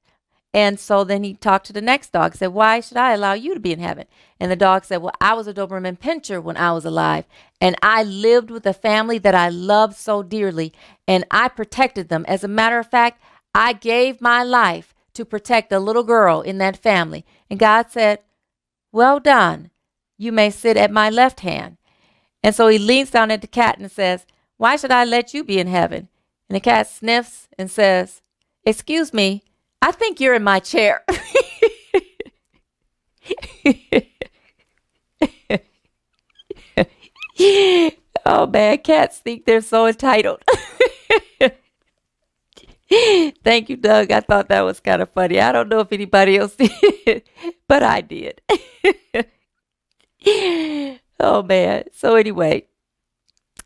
And 0.52 0.80
so 0.80 1.04
then 1.04 1.22
he 1.22 1.34
talked 1.34 1.66
to 1.66 1.72
the 1.72 1.80
next 1.80 2.12
dog, 2.12 2.34
said, 2.34 2.48
Why 2.48 2.80
should 2.80 2.96
I 2.96 3.12
allow 3.12 3.34
you 3.34 3.54
to 3.54 3.60
be 3.60 3.72
in 3.72 3.78
heaven? 3.78 4.06
And 4.40 4.50
the 4.50 4.56
dog 4.56 4.84
said, 4.84 4.98
Well, 4.98 5.14
I 5.20 5.34
was 5.34 5.46
a 5.46 5.54
Doberman 5.54 5.98
Pinscher 5.98 6.42
when 6.42 6.56
I 6.56 6.72
was 6.72 6.84
alive, 6.84 7.24
and 7.60 7.76
I 7.82 8.02
lived 8.02 8.50
with 8.50 8.66
a 8.66 8.72
family 8.72 9.18
that 9.18 9.34
I 9.34 9.48
loved 9.48 9.96
so 9.96 10.22
dearly, 10.24 10.72
and 11.06 11.24
I 11.30 11.48
protected 11.48 12.08
them. 12.08 12.24
As 12.26 12.42
a 12.42 12.48
matter 12.48 12.78
of 12.78 12.90
fact, 12.90 13.22
I 13.54 13.72
gave 13.74 14.20
my 14.20 14.42
life 14.42 14.92
to 15.14 15.24
protect 15.24 15.72
a 15.72 15.78
little 15.78 16.04
girl 16.04 16.40
in 16.40 16.58
that 16.58 16.76
family. 16.76 17.24
And 17.48 17.58
God 17.58 17.90
said, 17.90 18.20
Well 18.90 19.20
done. 19.20 19.70
You 20.18 20.32
may 20.32 20.50
sit 20.50 20.76
at 20.76 20.90
my 20.90 21.10
left 21.10 21.40
hand. 21.40 21.76
And 22.42 22.54
so 22.54 22.68
he 22.68 22.78
leans 22.78 23.10
down 23.10 23.30
at 23.30 23.40
the 23.40 23.46
cat 23.46 23.78
and 23.78 23.90
says, 23.90 24.26
Why 24.56 24.76
should 24.76 24.90
I 24.90 25.04
let 25.04 25.32
you 25.32 25.44
be 25.44 25.58
in 25.58 25.68
heaven? 25.68 26.08
And 26.48 26.56
the 26.56 26.60
cat 26.60 26.88
sniffs 26.88 27.48
and 27.56 27.70
says, 27.70 28.22
Excuse 28.64 29.14
me, 29.14 29.44
I 29.82 29.92
think 29.92 30.20
you're 30.20 30.34
in 30.34 30.44
my 30.44 30.60
chair. 30.60 31.04
oh 38.26 38.46
man, 38.46 38.78
cats 38.78 39.18
think 39.18 39.44
they're 39.46 39.60
so 39.60 39.86
entitled. 39.86 40.42
Thank 43.44 43.68
you, 43.68 43.76
Doug. 43.76 44.10
I 44.10 44.20
thought 44.20 44.48
that 44.48 44.62
was 44.62 44.80
kind 44.80 45.00
of 45.00 45.10
funny. 45.10 45.40
I 45.40 45.52
don't 45.52 45.68
know 45.68 45.80
if 45.80 45.92
anybody 45.92 46.36
else 46.36 46.56
did, 46.56 47.22
but 47.68 47.82
I 47.82 48.00
did. 48.00 48.40
oh 51.20 51.42
man. 51.42 51.84
So 51.92 52.16
anyway, 52.16 52.66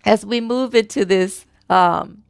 as 0.04 0.26
we 0.26 0.40
move 0.40 0.74
into 0.74 1.04
this 1.04 1.46
um 1.70 2.22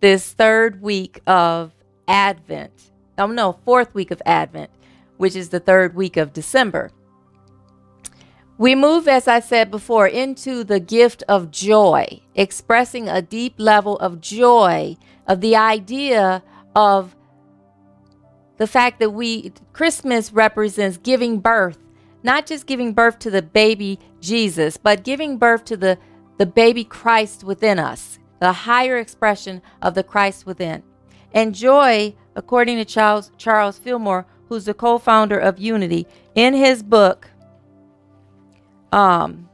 this 0.00 0.32
third 0.32 0.80
week 0.80 1.20
of 1.26 1.72
Advent. 2.12 2.92
Oh, 3.18 3.26
no, 3.26 3.58
fourth 3.64 3.94
week 3.94 4.10
of 4.10 4.22
Advent, 4.26 4.70
which 5.16 5.34
is 5.34 5.48
the 5.48 5.60
third 5.60 5.94
week 5.94 6.16
of 6.16 6.34
December. 6.34 6.90
We 8.58 8.74
move, 8.74 9.08
as 9.08 9.26
I 9.26 9.40
said 9.40 9.70
before, 9.70 10.06
into 10.06 10.62
the 10.62 10.78
gift 10.78 11.24
of 11.26 11.50
joy, 11.50 12.20
expressing 12.34 13.08
a 13.08 13.22
deep 13.22 13.54
level 13.56 13.98
of 13.98 14.20
joy 14.20 14.96
of 15.26 15.40
the 15.40 15.56
idea 15.56 16.44
of 16.76 17.16
the 18.58 18.66
fact 18.66 19.00
that 19.00 19.10
we, 19.10 19.52
Christmas 19.72 20.32
represents 20.32 20.98
giving 20.98 21.40
birth, 21.40 21.78
not 22.22 22.44
just 22.46 22.66
giving 22.66 22.92
birth 22.92 23.18
to 23.20 23.30
the 23.30 23.42
baby 23.42 23.98
Jesus, 24.20 24.76
but 24.76 25.02
giving 25.02 25.38
birth 25.38 25.64
to 25.64 25.76
the, 25.76 25.98
the 26.38 26.46
baby 26.46 26.84
Christ 26.84 27.42
within 27.42 27.78
us, 27.78 28.18
the 28.38 28.52
higher 28.52 28.98
expression 28.98 29.62
of 29.80 29.94
the 29.94 30.04
Christ 30.04 30.44
within. 30.44 30.82
And 31.34 31.54
joy, 31.54 32.14
according 32.36 32.76
to 32.76 32.84
Charles, 32.84 33.30
Charles 33.36 33.78
Fillmore, 33.78 34.26
who's 34.48 34.64
the 34.66 34.74
co 34.74 34.98
founder 34.98 35.38
of 35.38 35.58
Unity, 35.58 36.06
in 36.34 36.54
his 36.54 36.82
book, 36.82 37.30
um, 38.92 39.48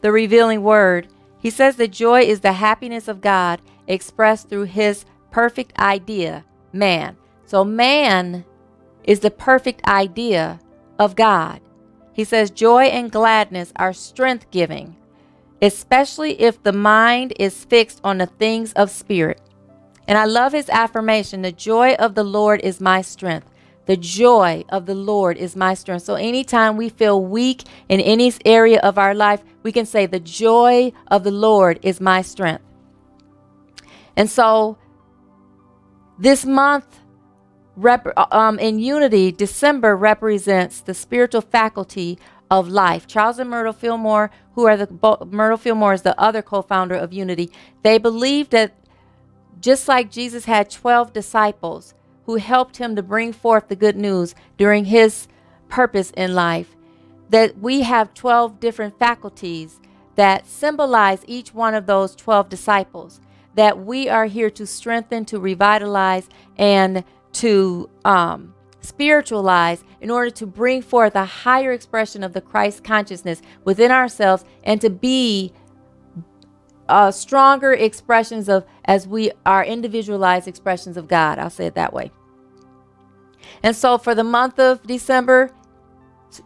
The 0.00 0.12
Revealing 0.12 0.62
Word, 0.62 1.08
he 1.38 1.50
says 1.50 1.76
that 1.76 1.92
joy 1.92 2.22
is 2.22 2.40
the 2.40 2.52
happiness 2.52 3.08
of 3.08 3.20
God 3.20 3.60
expressed 3.86 4.48
through 4.48 4.64
his 4.64 5.04
perfect 5.30 5.78
idea, 5.78 6.44
man. 6.72 7.16
So, 7.44 7.64
man 7.64 8.44
is 9.04 9.20
the 9.20 9.30
perfect 9.30 9.86
idea 9.86 10.60
of 10.98 11.16
God. 11.16 11.60
He 12.12 12.24
says 12.24 12.50
joy 12.50 12.84
and 12.84 13.12
gladness 13.12 13.72
are 13.76 13.92
strength 13.92 14.50
giving, 14.50 14.96
especially 15.62 16.40
if 16.40 16.62
the 16.62 16.72
mind 16.72 17.32
is 17.38 17.64
fixed 17.64 18.00
on 18.02 18.18
the 18.18 18.26
things 18.26 18.72
of 18.72 18.90
spirit. 18.90 19.40
And 20.08 20.16
I 20.16 20.24
love 20.24 20.52
his 20.52 20.70
affirmation 20.70 21.42
the 21.42 21.52
joy 21.52 21.92
of 21.94 22.14
the 22.14 22.24
Lord 22.24 22.62
is 22.62 22.80
my 22.80 23.02
strength. 23.02 23.48
The 23.84 23.96
joy 23.96 24.64
of 24.70 24.86
the 24.86 24.94
Lord 24.94 25.36
is 25.36 25.54
my 25.54 25.74
strength. 25.74 26.04
So 26.04 26.14
anytime 26.14 26.78
we 26.78 26.88
feel 26.88 27.22
weak 27.22 27.64
in 27.90 28.00
any 28.00 28.32
area 28.44 28.80
of 28.80 28.98
our 28.98 29.14
life, 29.14 29.44
we 29.62 29.70
can 29.70 29.84
say, 29.84 30.06
The 30.06 30.18
joy 30.18 30.92
of 31.08 31.24
the 31.24 31.30
Lord 31.30 31.78
is 31.82 32.00
my 32.00 32.22
strength. 32.22 32.64
And 34.16 34.30
so 34.30 34.78
this 36.18 36.44
month, 36.44 37.00
rep- 37.76 38.12
um, 38.32 38.58
in 38.58 38.78
unity, 38.78 39.30
December 39.30 39.94
represents 39.94 40.80
the 40.80 40.94
spiritual 40.94 41.42
faculty 41.42 42.18
of 42.50 42.68
life. 42.68 43.06
Charles 43.06 43.38
and 43.38 43.50
Myrtle 43.50 43.74
Fillmore, 43.74 44.30
who 44.54 44.66
are 44.66 44.76
the 44.76 45.26
Myrtle 45.30 45.58
Fillmore 45.58 45.92
is 45.92 46.02
the 46.02 46.18
other 46.18 46.42
co-founder 46.42 46.94
of 46.94 47.12
Unity, 47.12 47.50
they 47.82 47.98
believe 47.98 48.50
that 48.50 48.74
just 49.60 49.88
like 49.88 50.10
Jesus 50.10 50.44
had 50.44 50.70
12 50.70 51.12
disciples 51.12 51.94
who 52.24 52.36
helped 52.36 52.76
him 52.76 52.94
to 52.96 53.02
bring 53.02 53.32
forth 53.32 53.68
the 53.68 53.76
good 53.76 53.96
news 53.96 54.34
during 54.56 54.84
his 54.86 55.28
purpose 55.68 56.10
in 56.16 56.34
life, 56.34 56.76
that 57.30 57.58
we 57.58 57.82
have 57.82 58.14
12 58.14 58.60
different 58.60 58.98
faculties 58.98 59.80
that 60.14 60.46
symbolize 60.46 61.22
each 61.26 61.54
one 61.54 61.74
of 61.74 61.86
those 61.86 62.14
12 62.16 62.48
disciples, 62.48 63.20
that 63.54 63.78
we 63.78 64.08
are 64.08 64.26
here 64.26 64.50
to 64.50 64.66
strengthen, 64.66 65.24
to 65.24 65.38
revitalize, 65.38 66.28
and 66.56 67.04
to 67.32 67.88
um, 68.04 68.54
spiritualize 68.80 69.84
in 70.00 70.10
order 70.10 70.30
to 70.30 70.46
bring 70.46 70.82
forth 70.82 71.14
a 71.14 71.24
higher 71.24 71.72
expression 71.72 72.24
of 72.24 72.32
the 72.32 72.40
Christ 72.40 72.82
consciousness 72.84 73.42
within 73.64 73.90
ourselves 73.90 74.44
and 74.64 74.80
to 74.80 74.90
be 74.90 75.52
uh, 76.88 77.10
stronger 77.10 77.72
expressions 77.72 78.48
of 78.48 78.64
as 78.84 79.06
we 79.06 79.30
are 79.44 79.64
individualized 79.64 80.48
expressions 80.48 80.96
of 80.96 81.08
God. 81.08 81.38
I'll 81.38 81.50
say 81.50 81.66
it 81.66 81.74
that 81.74 81.92
way. 81.92 82.10
And 83.62 83.74
so 83.74 83.98
for 83.98 84.14
the 84.14 84.24
month 84.24 84.58
of 84.58 84.82
December, 84.86 85.50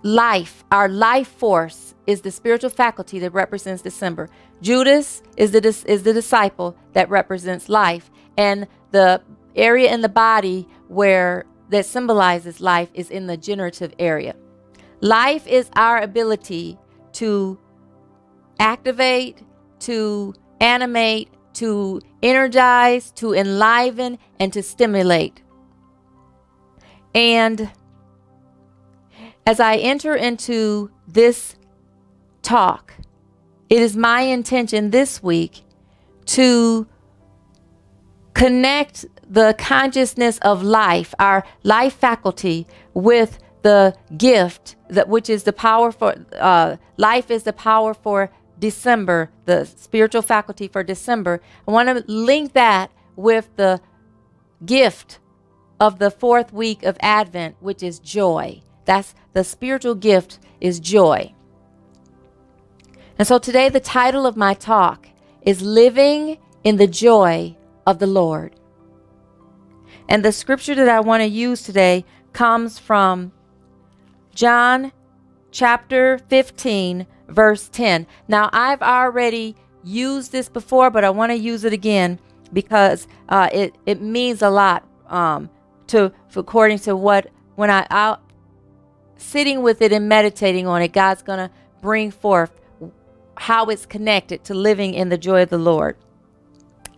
life, 0.02 0.64
our 0.70 0.88
life 0.88 1.28
force 1.28 1.94
is 2.06 2.22
the 2.22 2.30
spiritual 2.30 2.70
faculty 2.70 3.18
that 3.20 3.32
represents 3.32 3.82
December. 3.82 4.28
Judas 4.60 5.22
is 5.36 5.52
the 5.52 5.66
is 5.86 6.02
the 6.02 6.12
disciple 6.12 6.76
that 6.92 7.08
represents 7.08 7.68
life, 7.68 8.10
and 8.36 8.66
the 8.90 9.22
area 9.56 9.92
in 9.92 10.00
the 10.00 10.08
body 10.08 10.68
where 10.88 11.44
that 11.70 11.86
symbolizes 11.86 12.60
life 12.60 12.90
is 12.94 13.10
in 13.10 13.26
the 13.26 13.36
generative 13.36 13.92
area. 13.98 14.34
Life 15.00 15.46
is 15.46 15.68
our 15.74 16.00
ability 16.00 16.78
to 17.14 17.58
activate, 18.58 19.42
to 19.82 20.34
animate, 20.60 21.28
to 21.54 22.00
energize, 22.22 23.10
to 23.12 23.34
enliven, 23.34 24.18
and 24.38 24.52
to 24.52 24.62
stimulate. 24.62 25.42
And 27.14 27.70
as 29.46 29.60
I 29.60 29.76
enter 29.76 30.14
into 30.14 30.90
this 31.06 31.56
talk, 32.42 32.94
it 33.68 33.80
is 33.80 33.96
my 33.96 34.22
intention 34.22 34.90
this 34.90 35.22
week 35.22 35.62
to 36.26 36.86
connect 38.34 39.04
the 39.28 39.54
consciousness 39.58 40.38
of 40.38 40.62
life, 40.62 41.14
our 41.18 41.44
life 41.62 41.94
faculty, 41.94 42.66
with 42.94 43.38
the 43.62 43.94
gift 44.16 44.76
that 44.88 45.08
which 45.08 45.30
is 45.30 45.44
the 45.44 45.52
power 45.52 45.92
for 45.92 46.14
uh, 46.38 46.76
life 46.96 47.30
is 47.30 47.44
the 47.44 47.52
power 47.52 47.94
for 47.94 48.30
December, 48.58 49.30
the 49.44 49.64
spiritual 49.64 50.22
faculty 50.22 50.68
for 50.68 50.82
December. 50.82 51.40
I 51.66 51.70
want 51.70 51.88
to 51.88 52.04
link 52.06 52.52
that 52.52 52.90
with 53.16 53.50
the 53.56 53.80
gift 54.64 55.18
of 55.80 55.98
the 55.98 56.10
fourth 56.10 56.52
week 56.52 56.84
of 56.84 56.96
Advent, 57.00 57.56
which 57.60 57.82
is 57.82 57.98
joy. 57.98 58.62
That's 58.84 59.14
the 59.32 59.44
spiritual 59.44 59.94
gift 59.94 60.38
is 60.60 60.78
joy. 60.78 61.34
And 63.18 63.26
so 63.26 63.38
today, 63.38 63.68
the 63.68 63.80
title 63.80 64.26
of 64.26 64.36
my 64.36 64.54
talk 64.54 65.08
is 65.42 65.60
Living 65.62 66.38
in 66.64 66.76
the 66.76 66.86
Joy 66.86 67.56
of 67.86 67.98
the 67.98 68.06
Lord. 68.06 68.54
And 70.08 70.24
the 70.24 70.32
scripture 70.32 70.74
that 70.74 70.88
I 70.88 71.00
want 71.00 71.22
to 71.22 71.26
use 71.26 71.62
today 71.62 72.04
comes 72.32 72.78
from 72.78 73.32
John 74.34 74.92
chapter 75.50 76.18
15, 76.28 77.06
verse 77.32 77.68
10. 77.68 78.06
Now, 78.28 78.50
I've 78.52 78.82
already 78.82 79.56
used 79.82 80.32
this 80.32 80.48
before, 80.48 80.90
but 80.90 81.04
I 81.04 81.10
want 81.10 81.30
to 81.30 81.36
use 81.36 81.64
it 81.64 81.72
again 81.72 82.18
because 82.52 83.08
uh, 83.28 83.48
it, 83.52 83.74
it 83.86 84.00
means 84.00 84.42
a 84.42 84.50
lot 84.50 84.86
um, 85.08 85.50
to 85.88 86.12
according 86.36 86.78
to 86.80 86.96
what 86.96 87.28
when 87.56 87.70
I 87.70 87.86
out 87.90 88.22
sitting 89.16 89.62
with 89.62 89.82
it 89.82 89.92
and 89.92 90.08
meditating 90.08 90.66
on 90.66 90.82
it, 90.82 90.92
God's 90.92 91.22
going 91.22 91.38
to 91.38 91.50
bring 91.80 92.10
forth 92.10 92.60
how 93.36 93.66
it's 93.66 93.86
connected 93.86 94.44
to 94.44 94.54
living 94.54 94.94
in 94.94 95.08
the 95.08 95.18
joy 95.18 95.42
of 95.42 95.50
the 95.50 95.58
Lord. 95.58 95.96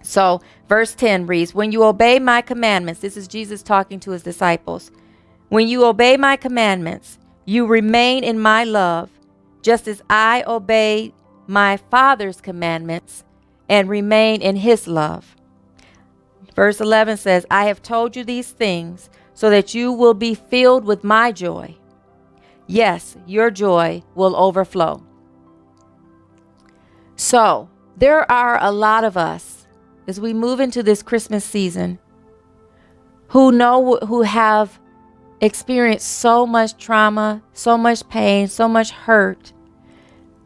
So, 0.02 0.42
verse 0.68 0.94
10 0.94 1.26
reads, 1.26 1.54
When 1.54 1.72
you 1.72 1.84
obey 1.84 2.18
my 2.18 2.42
commandments, 2.42 3.00
this 3.00 3.16
is 3.16 3.26
Jesus 3.26 3.62
talking 3.62 4.00
to 4.00 4.10
his 4.10 4.22
disciples. 4.22 4.90
When 5.48 5.68
you 5.68 5.84
obey 5.84 6.16
my 6.16 6.36
commandments, 6.36 7.18
you 7.46 7.66
remain 7.66 8.24
in 8.24 8.38
my 8.38 8.64
love, 8.64 9.10
just 9.64 9.88
as 9.88 10.02
I 10.10 10.44
obey 10.46 11.14
my 11.46 11.78
Father's 11.78 12.40
commandments 12.42 13.24
and 13.66 13.88
remain 13.88 14.42
in 14.42 14.56
his 14.56 14.86
love. 14.86 15.34
Verse 16.54 16.80
11 16.80 17.16
says, 17.16 17.46
I 17.50 17.64
have 17.64 17.82
told 17.82 18.14
you 18.14 18.24
these 18.24 18.50
things 18.50 19.08
so 19.32 19.48
that 19.48 19.74
you 19.74 19.90
will 19.90 20.12
be 20.12 20.34
filled 20.34 20.84
with 20.84 21.02
my 21.02 21.32
joy. 21.32 21.76
Yes, 22.66 23.16
your 23.26 23.50
joy 23.50 24.02
will 24.14 24.36
overflow. 24.36 25.02
So, 27.16 27.70
there 27.96 28.30
are 28.30 28.62
a 28.62 28.70
lot 28.70 29.02
of 29.02 29.16
us 29.16 29.66
as 30.06 30.20
we 30.20 30.34
move 30.34 30.60
into 30.60 30.82
this 30.82 31.02
Christmas 31.02 31.44
season 31.44 31.98
who 33.28 33.50
know 33.50 33.96
who 34.06 34.22
have 34.22 34.78
experienced 35.40 36.06
so 36.06 36.46
much 36.46 36.76
trauma, 36.76 37.42
so 37.54 37.78
much 37.78 38.06
pain, 38.08 38.46
so 38.48 38.68
much 38.68 38.90
hurt, 38.90 39.53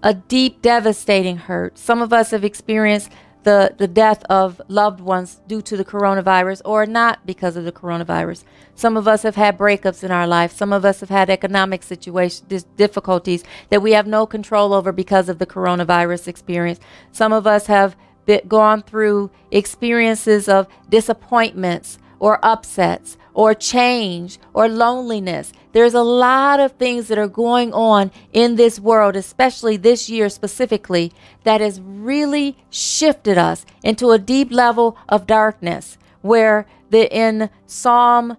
a 0.02 0.14
deep, 0.14 0.62
devastating 0.62 1.36
hurt. 1.36 1.78
Some 1.78 2.02
of 2.02 2.12
us 2.12 2.30
have 2.30 2.44
experienced 2.44 3.10
the, 3.44 3.74
the 3.78 3.88
death 3.88 4.24
of 4.24 4.60
loved 4.68 5.00
ones 5.00 5.40
due 5.46 5.62
to 5.62 5.76
the 5.76 5.84
coronavirus 5.84 6.60
or 6.64 6.86
not 6.86 7.24
because 7.24 7.56
of 7.56 7.64
the 7.64 7.72
coronavirus. 7.72 8.44
Some 8.74 8.96
of 8.96 9.08
us 9.08 9.22
have 9.22 9.36
had 9.36 9.56
breakups 9.56 10.04
in 10.04 10.10
our 10.10 10.26
life. 10.26 10.52
Some 10.52 10.72
of 10.72 10.84
us 10.84 11.00
have 11.00 11.08
had 11.08 11.30
economic 11.30 11.82
situations, 11.82 12.64
difficulties 12.76 13.44
that 13.70 13.80
we 13.82 13.92
have 13.92 14.06
no 14.06 14.26
control 14.26 14.72
over 14.74 14.92
because 14.92 15.28
of 15.28 15.38
the 15.38 15.46
coronavirus 15.46 16.28
experience. 16.28 16.78
Some 17.10 17.32
of 17.32 17.46
us 17.46 17.66
have 17.66 17.96
been, 18.26 18.46
gone 18.46 18.82
through 18.82 19.30
experiences 19.50 20.48
of 20.48 20.68
disappointments 20.88 21.98
or 22.18 22.44
upsets 22.44 23.16
or 23.38 23.54
change 23.54 24.36
or 24.52 24.68
loneliness. 24.68 25.52
There's 25.70 25.94
a 25.94 26.02
lot 26.02 26.58
of 26.58 26.72
things 26.72 27.06
that 27.06 27.18
are 27.18 27.28
going 27.28 27.72
on 27.72 28.10
in 28.32 28.56
this 28.56 28.80
world, 28.80 29.14
especially 29.14 29.76
this 29.76 30.10
year 30.10 30.28
specifically, 30.28 31.12
that 31.44 31.60
has 31.60 31.80
really 31.80 32.56
shifted 32.68 33.38
us 33.38 33.64
into 33.84 34.10
a 34.10 34.18
deep 34.18 34.50
level 34.50 34.98
of 35.08 35.24
darkness. 35.28 35.98
Where 36.20 36.66
the 36.90 37.08
in 37.16 37.48
Psalm 37.64 38.36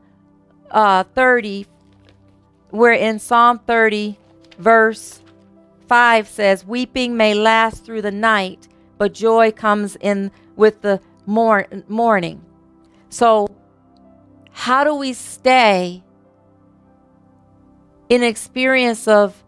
uh, 0.70 1.06
30, 1.16 1.66
where 2.72 2.92
in 2.92 3.20
Psalm 3.20 3.60
30, 3.60 4.20
verse 4.58 5.22
5 5.88 6.28
says, 6.28 6.66
Weeping 6.66 7.16
may 7.16 7.34
last 7.36 7.86
through 7.86 8.02
the 8.02 8.12
night, 8.12 8.68
but 8.98 9.14
joy 9.14 9.54
comes 9.54 9.96
in 10.02 10.30
with 10.58 10.82
the 10.82 11.00
mor- 11.26 11.68
morning. 11.88 12.42
So, 13.10 13.48
how 14.60 14.84
do 14.84 14.94
we 14.94 15.14
stay 15.14 16.04
in 18.10 18.22
experience 18.22 19.08
of 19.08 19.42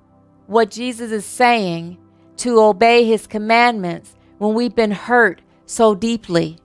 what 0.48 0.72
Jesus 0.72 1.12
is 1.12 1.26
saying 1.26 1.98
to 2.38 2.62
obey 2.62 3.04
his 3.04 3.28
commandments 3.28 4.16
when 4.38 4.54
we've 4.54 4.74
been 4.74 4.92
hurt 4.92 5.42
so 5.66 5.94
deeply? 5.94 6.60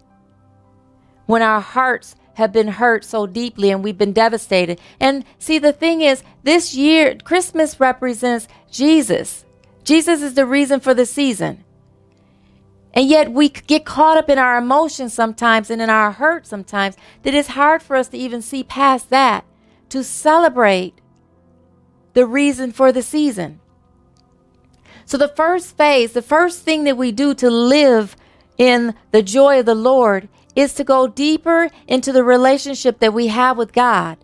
When 1.27 1.43
our 1.43 1.61
hearts 1.61 2.15
have 2.35 2.53
been 2.53 2.69
hurt 2.69 3.05
so 3.05 3.27
deeply 3.27 3.73
and 3.73 3.83
we've 3.83 3.99
been 3.99 4.13
devastated. 4.13 4.81
And 5.01 5.25
see, 5.41 5.59
the 5.59 5.73
thing 5.73 6.01
is, 6.03 6.23
this 6.45 6.73
year, 6.73 7.17
Christmas 7.25 7.81
represents 7.81 8.47
Jesus. 8.71 9.45
Jesus 9.83 10.23
is 10.23 10.35
the 10.35 10.47
reason 10.47 10.79
for 10.79 10.95
the 10.95 11.05
season. 11.05 11.65
And 12.97 13.11
yet 13.11 13.31
we 13.31 13.51
get 13.51 13.85
caught 13.85 14.17
up 14.17 14.31
in 14.31 14.39
our 14.39 14.57
emotions 14.57 15.13
sometimes 15.13 15.69
and 15.69 15.83
in 15.83 15.91
our 15.91 16.13
hurt 16.13 16.47
sometimes 16.47 16.97
that 17.23 17.35
it's 17.35 17.49
hard 17.49 17.83
for 17.83 17.95
us 17.95 18.09
to 18.09 18.17
even 18.17 18.41
see 18.41 18.65
past 18.65 19.11
that 19.11 19.45
to 19.91 20.03
celebrate 20.03 20.99
the 22.15 22.25
reason 22.25 22.73
for 22.73 22.93
the 22.93 23.03
season. 23.03 23.61
So, 25.05 25.19
the 25.19 25.29
first 25.29 25.77
phase, 25.77 26.13
the 26.13 26.23
first 26.23 26.63
thing 26.63 26.85
that 26.85 26.97
we 26.97 27.13
do 27.13 27.35
to 27.35 27.51
live 27.51 28.17
in 28.57 28.95
the 29.13 29.23
joy 29.23 29.61
of 29.61 29.67
the 29.67 29.75
Lord 29.75 30.29
is 30.57 30.73
to 30.75 30.83
go 30.83 31.07
deeper 31.07 31.69
into 31.87 32.13
the 32.13 32.25
relationship 32.25 32.99
that 33.01 33.13
we 33.13 33.27
have 33.27 33.59
with 33.59 33.75
God. 33.75 34.17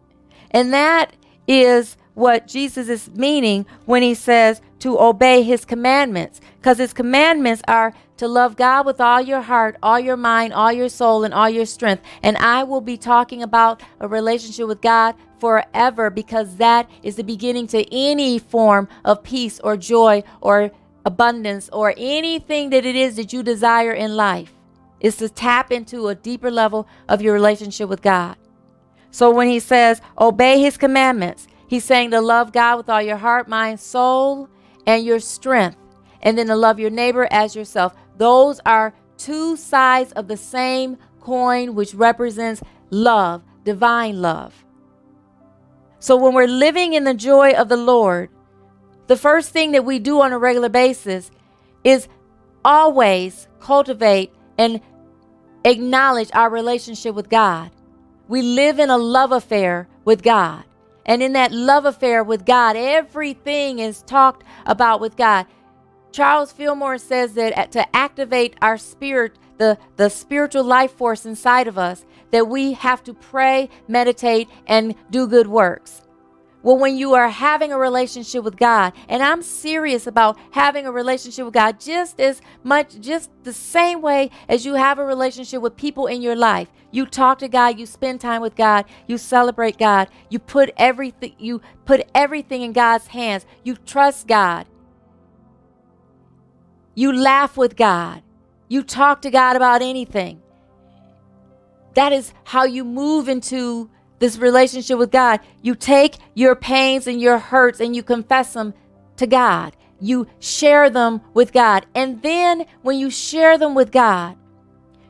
And 0.50 0.72
that 0.72 1.14
is 1.46 1.98
what 2.14 2.46
Jesus 2.46 2.88
is 2.88 3.10
meaning 3.10 3.66
when 3.86 4.02
he 4.02 4.14
says 4.14 4.60
to 4.80 5.00
obey 5.00 5.42
his 5.42 5.64
commandments, 5.64 6.40
because 6.58 6.78
his 6.78 6.92
commandments 6.92 7.62
are 7.68 7.94
to 8.16 8.28
love 8.28 8.56
God 8.56 8.86
with 8.86 9.00
all 9.00 9.20
your 9.20 9.40
heart, 9.40 9.76
all 9.82 9.98
your 9.98 10.16
mind, 10.16 10.52
all 10.52 10.72
your 10.72 10.88
soul, 10.88 11.24
and 11.24 11.32
all 11.32 11.48
your 11.48 11.66
strength. 11.66 12.02
And 12.22 12.36
I 12.36 12.64
will 12.64 12.80
be 12.80 12.96
talking 12.96 13.42
about 13.42 13.82
a 14.00 14.08
relationship 14.08 14.68
with 14.68 14.80
God 14.80 15.14
forever 15.38 16.10
because 16.10 16.56
that 16.56 16.88
is 17.02 17.16
the 17.16 17.24
beginning 17.24 17.66
to 17.68 17.84
any 17.92 18.38
form 18.38 18.88
of 19.04 19.22
peace 19.24 19.58
or 19.60 19.76
joy 19.76 20.22
or 20.40 20.70
abundance 21.04 21.68
or 21.72 21.94
anything 21.96 22.70
that 22.70 22.84
it 22.84 22.94
is 22.94 23.16
that 23.16 23.32
you 23.32 23.42
desire 23.42 23.92
in 23.92 24.14
life 24.14 24.52
is 25.00 25.16
to 25.16 25.28
tap 25.28 25.72
into 25.72 26.06
a 26.06 26.14
deeper 26.14 26.50
level 26.50 26.86
of 27.08 27.20
your 27.20 27.34
relationship 27.34 27.88
with 27.88 28.02
God. 28.02 28.36
So 29.10 29.30
when 29.30 29.48
he 29.48 29.58
says, 29.58 30.00
obey 30.16 30.60
his 30.60 30.76
commandments, 30.76 31.48
he's 31.72 31.84
saying 31.84 32.10
to 32.10 32.20
love 32.20 32.52
God 32.52 32.76
with 32.76 32.90
all 32.90 33.00
your 33.00 33.16
heart, 33.16 33.48
mind, 33.48 33.80
soul, 33.80 34.46
and 34.86 35.06
your 35.06 35.18
strength, 35.18 35.78
and 36.20 36.36
then 36.36 36.48
to 36.48 36.54
love 36.54 36.78
your 36.78 36.90
neighbor 36.90 37.26
as 37.30 37.56
yourself. 37.56 37.94
Those 38.18 38.60
are 38.66 38.92
two 39.16 39.56
sides 39.56 40.12
of 40.12 40.28
the 40.28 40.36
same 40.36 40.98
coin, 41.22 41.74
which 41.74 41.94
represents 41.94 42.62
love, 42.90 43.42
divine 43.64 44.20
love. 44.20 44.66
So 45.98 46.14
when 46.14 46.34
we're 46.34 46.46
living 46.46 46.92
in 46.92 47.04
the 47.04 47.14
joy 47.14 47.52
of 47.52 47.70
the 47.70 47.78
Lord, 47.78 48.28
the 49.06 49.16
first 49.16 49.48
thing 49.48 49.72
that 49.72 49.86
we 49.86 49.98
do 49.98 50.20
on 50.20 50.34
a 50.34 50.38
regular 50.38 50.68
basis 50.68 51.30
is 51.84 52.06
always 52.66 53.48
cultivate 53.60 54.30
and 54.58 54.82
acknowledge 55.64 56.28
our 56.34 56.50
relationship 56.50 57.14
with 57.14 57.30
God. 57.30 57.70
We 58.28 58.42
live 58.42 58.78
in 58.78 58.90
a 58.90 58.98
love 58.98 59.32
affair 59.32 59.88
with 60.04 60.22
God. 60.22 60.64
And 61.06 61.22
in 61.22 61.32
that 61.32 61.52
love 61.52 61.84
affair 61.84 62.22
with 62.22 62.44
God, 62.44 62.76
everything 62.76 63.78
is 63.78 64.02
talked 64.02 64.44
about 64.66 65.00
with 65.00 65.16
God. 65.16 65.46
Charles 66.12 66.52
Fillmore 66.52 66.98
says 66.98 67.34
that 67.34 67.72
to 67.72 67.96
activate 67.96 68.56
our 68.62 68.78
spirit, 68.78 69.38
the, 69.58 69.78
the 69.96 70.10
spiritual 70.10 70.64
life 70.64 70.92
force 70.92 71.24
inside 71.24 71.66
of 71.66 71.78
us, 71.78 72.04
that 72.30 72.48
we 72.48 72.72
have 72.72 73.02
to 73.04 73.14
pray, 73.14 73.70
meditate, 73.88 74.48
and 74.66 74.94
do 75.10 75.26
good 75.26 75.46
works. 75.48 76.02
Well, 76.62 76.78
when 76.78 76.96
you 76.96 77.14
are 77.14 77.28
having 77.28 77.72
a 77.72 77.78
relationship 77.78 78.44
with 78.44 78.56
God, 78.56 78.92
and 79.08 79.22
I'm 79.22 79.42
serious 79.42 80.06
about 80.06 80.38
having 80.52 80.86
a 80.86 80.92
relationship 80.92 81.44
with 81.44 81.54
God 81.54 81.80
just 81.80 82.20
as 82.20 82.40
much, 82.62 83.00
just 83.00 83.30
the 83.44 83.52
same 83.52 84.02
way 84.02 84.30
as 84.48 84.64
you 84.64 84.74
have 84.74 84.98
a 84.98 85.04
relationship 85.04 85.62
with 85.62 85.76
people 85.76 86.06
in 86.06 86.22
your 86.22 86.36
life. 86.36 86.68
You 86.92 87.06
talk 87.06 87.38
to 87.40 87.48
God, 87.48 87.78
you 87.78 87.86
spend 87.86 88.20
time 88.20 88.42
with 88.42 88.54
God, 88.54 88.84
you 89.06 89.18
celebrate 89.18 89.78
God, 89.78 90.08
you 90.30 90.38
put 90.38 90.70
everything, 90.76 91.34
you 91.38 91.60
put 91.84 92.08
everything 92.14 92.62
in 92.62 92.72
God's 92.72 93.08
hands, 93.08 93.46
you 93.64 93.76
trust 93.76 94.28
God. 94.28 94.66
You 96.94 97.12
laugh 97.12 97.56
with 97.56 97.76
God. 97.76 98.22
You 98.68 98.82
talk 98.82 99.22
to 99.22 99.30
God 99.30 99.56
about 99.56 99.82
anything. 99.82 100.42
that 101.94 102.12
is 102.12 102.32
how 102.44 102.64
you 102.64 102.84
move 102.84 103.28
into 103.28 103.90
this 104.22 104.38
relationship 104.38 104.98
with 104.98 105.10
God. 105.10 105.40
You 105.62 105.74
take 105.74 106.16
your 106.34 106.54
pains 106.54 107.08
and 107.08 107.20
your 107.20 107.38
hurts 107.38 107.80
and 107.80 107.94
you 107.94 108.04
confess 108.04 108.52
them 108.52 108.72
to 109.16 109.26
God. 109.26 109.76
You 110.00 110.28
share 110.38 110.88
them 110.88 111.20
with 111.34 111.52
God. 111.52 111.86
And 111.92 112.22
then 112.22 112.66
when 112.82 112.98
you 112.98 113.10
share 113.10 113.58
them 113.58 113.74
with 113.74 113.90
God, 113.90 114.36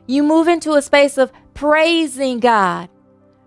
you 0.07 0.23
move 0.23 0.47
into 0.47 0.73
a 0.73 0.81
space 0.81 1.19
of 1.19 1.31
praising 1.53 2.39
God 2.39 2.89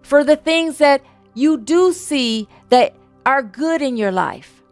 for 0.02 0.22
the 0.22 0.36
things 0.36 0.78
that 0.78 1.02
you 1.34 1.58
do 1.58 1.92
see 1.92 2.48
that 2.68 2.94
are 3.26 3.42
good 3.42 3.82
in 3.82 3.96
your 3.96 4.12
life. 4.12 4.62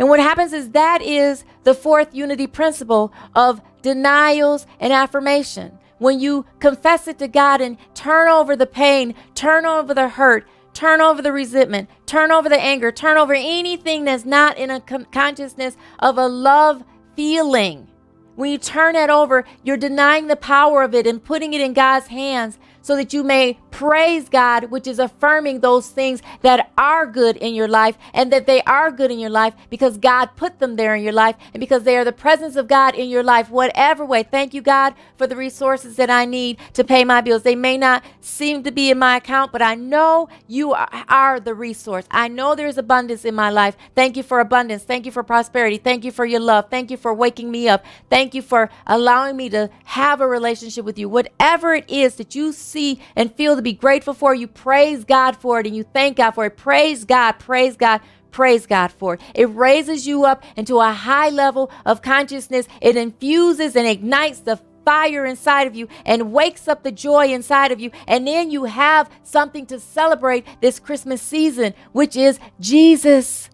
And 0.00 0.08
what 0.08 0.18
happens 0.18 0.52
is 0.52 0.70
that 0.70 1.00
is 1.00 1.44
the 1.62 1.74
fourth 1.74 2.12
unity 2.12 2.48
principle 2.48 3.12
of 3.36 3.62
denials 3.82 4.66
and 4.80 4.92
affirmation 4.92 5.78
when 6.02 6.20
you 6.20 6.44
confess 6.58 7.06
it 7.06 7.18
to 7.20 7.28
God 7.28 7.60
and 7.60 7.78
turn 7.94 8.28
over 8.28 8.56
the 8.56 8.66
pain, 8.66 9.14
turn 9.34 9.64
over 9.64 9.94
the 9.94 10.08
hurt, 10.08 10.46
turn 10.74 11.00
over 11.00 11.22
the 11.22 11.32
resentment, 11.32 11.88
turn 12.06 12.32
over 12.32 12.48
the 12.48 12.60
anger, 12.60 12.90
turn 12.90 13.16
over 13.16 13.34
anything 13.34 14.04
that's 14.04 14.24
not 14.24 14.58
in 14.58 14.70
a 14.70 14.80
consciousness 14.80 15.76
of 15.98 16.18
a 16.18 16.26
love 16.26 16.82
feeling. 17.14 17.88
When 18.34 18.50
you 18.50 18.58
turn 18.58 18.96
it 18.96 19.10
over, 19.10 19.44
you're 19.62 19.76
denying 19.76 20.26
the 20.26 20.36
power 20.36 20.82
of 20.82 20.94
it 20.94 21.06
and 21.06 21.22
putting 21.22 21.52
it 21.52 21.60
in 21.60 21.74
God's 21.74 22.08
hands 22.08 22.58
so 22.82 22.96
that 22.96 23.12
you 23.12 23.22
may 23.22 23.58
praise 23.70 24.28
God, 24.28 24.64
which 24.70 24.86
is 24.86 24.98
affirming 24.98 25.60
those 25.60 25.88
things 25.88 26.22
that 26.42 26.70
are 26.76 27.06
good 27.06 27.36
in 27.38 27.54
your 27.54 27.68
life 27.68 27.96
and 28.12 28.32
that 28.32 28.46
they 28.46 28.62
are 28.62 28.90
good 28.90 29.10
in 29.10 29.18
your 29.18 29.30
life 29.30 29.54
because 29.70 29.96
God 29.98 30.30
put 30.36 30.58
them 30.58 30.76
there 30.76 30.94
in 30.94 31.02
your 31.02 31.12
life 31.12 31.36
and 31.54 31.60
because 31.60 31.84
they 31.84 31.96
are 31.96 32.04
the 32.04 32.12
presence 32.12 32.56
of 32.56 32.68
God 32.68 32.94
in 32.94 33.08
your 33.08 33.22
life, 33.22 33.50
whatever 33.50 34.04
way. 34.04 34.22
Thank 34.22 34.52
you, 34.54 34.60
God, 34.60 34.94
for 35.16 35.26
the 35.26 35.36
resources 35.36 35.96
that 35.96 36.10
I 36.10 36.24
need 36.26 36.58
to 36.74 36.84
pay 36.84 37.04
my 37.04 37.20
bills. 37.20 37.42
They 37.42 37.56
may 37.56 37.78
not 37.78 38.04
seem 38.20 38.62
to 38.64 38.70
be 38.70 38.90
in 38.90 38.98
my 38.98 39.16
account, 39.16 39.52
but 39.52 39.62
I 39.62 39.74
know 39.74 40.28
you 40.46 40.74
are 40.74 41.40
the 41.40 41.54
resource. 41.54 42.04
I 42.10 42.28
know 42.28 42.54
there's 42.54 42.78
abundance 42.78 43.24
in 43.24 43.34
my 43.34 43.50
life. 43.50 43.76
Thank 43.94 44.16
you 44.16 44.22
for 44.22 44.40
abundance. 44.40 44.84
Thank 44.84 45.06
you 45.06 45.12
for 45.12 45.22
prosperity. 45.22 45.78
Thank 45.78 46.04
you 46.04 46.12
for 46.12 46.24
your 46.24 46.40
love. 46.40 46.66
Thank 46.70 46.90
you 46.90 46.96
for 46.96 47.14
waking 47.14 47.50
me 47.50 47.68
up. 47.68 47.84
Thank 48.10 48.34
you 48.34 48.42
for 48.42 48.70
allowing 48.86 49.36
me 49.36 49.48
to 49.50 49.70
have 49.84 50.20
a 50.20 50.26
relationship 50.26 50.84
with 50.84 50.98
you. 50.98 51.08
Whatever 51.08 51.74
it 51.74 51.88
is 51.88 52.16
that 52.16 52.34
you 52.34 52.52
see 52.72 53.00
and 53.14 53.34
feel 53.34 53.56
to 53.56 53.62
be 53.62 53.72
grateful 53.72 54.14
for, 54.14 54.34
you 54.34 54.48
praise 54.48 55.04
God 55.04 55.36
for 55.36 55.60
it 55.60 55.66
and 55.66 55.76
you 55.76 55.84
thank 55.84 56.16
God 56.16 56.32
for 56.32 56.46
it. 56.46 56.56
Praise 56.56 57.04
God, 57.04 57.32
praise 57.32 57.76
God, 57.76 58.00
praise 58.30 58.66
God 58.66 58.90
for 58.90 59.14
it. 59.14 59.20
It 59.34 59.46
raises 59.46 60.06
you 60.06 60.24
up 60.24 60.42
into 60.56 60.80
a 60.80 60.92
high 60.92 61.28
level 61.28 61.70
of 61.84 62.02
consciousness. 62.02 62.66
It 62.80 62.96
infuses 62.96 63.76
and 63.76 63.86
ignites 63.86 64.40
the 64.40 64.58
fire 64.84 65.24
inside 65.24 65.66
of 65.66 65.74
you 65.74 65.88
and 66.04 66.32
wakes 66.32 66.66
up 66.66 66.82
the 66.82 66.92
joy 66.92 67.26
inside 67.26 67.72
of 67.72 67.80
you. 67.80 67.90
And 68.08 68.26
then 68.26 68.50
you 68.50 68.64
have 68.64 69.10
something 69.22 69.66
to 69.66 69.78
celebrate 69.78 70.46
this 70.60 70.80
Christmas 70.80 71.22
season, 71.22 71.74
which 71.92 72.16
is 72.16 72.38
Jesus, 72.58 73.48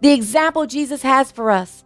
the 0.00 0.12
example 0.12 0.66
Jesus 0.66 1.02
has 1.02 1.32
for 1.32 1.50
us. 1.50 1.83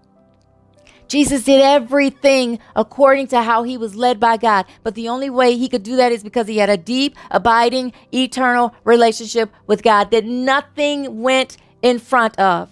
Jesus 1.09 1.45
did 1.45 1.61
everything 1.61 2.59
according 2.77 3.29
to 3.29 3.43
how 3.43 3.63
he 3.63 3.77
was 3.77 3.97
led 3.97 4.21
by 4.21 4.37
God. 4.37 4.67
But 4.83 4.95
the 4.95 5.09
only 5.09 5.31
way 5.31 5.57
he 5.57 5.69
could 5.69 5.83
do 5.83 5.97
that 5.97 6.13
is 6.13 6.23
because 6.23 6.47
he 6.47 6.59
had 6.59 6.71
a 6.71 6.77
deep, 6.77 7.17
abiding, 7.31 7.93
eternal 8.13 8.75
relationship 8.85 9.51
with 9.67 9.83
God 9.83 10.11
that 10.11 10.25
nothing 10.25 11.23
went 11.23 11.57
in 11.81 11.99
front 11.99 12.39
of. 12.39 12.71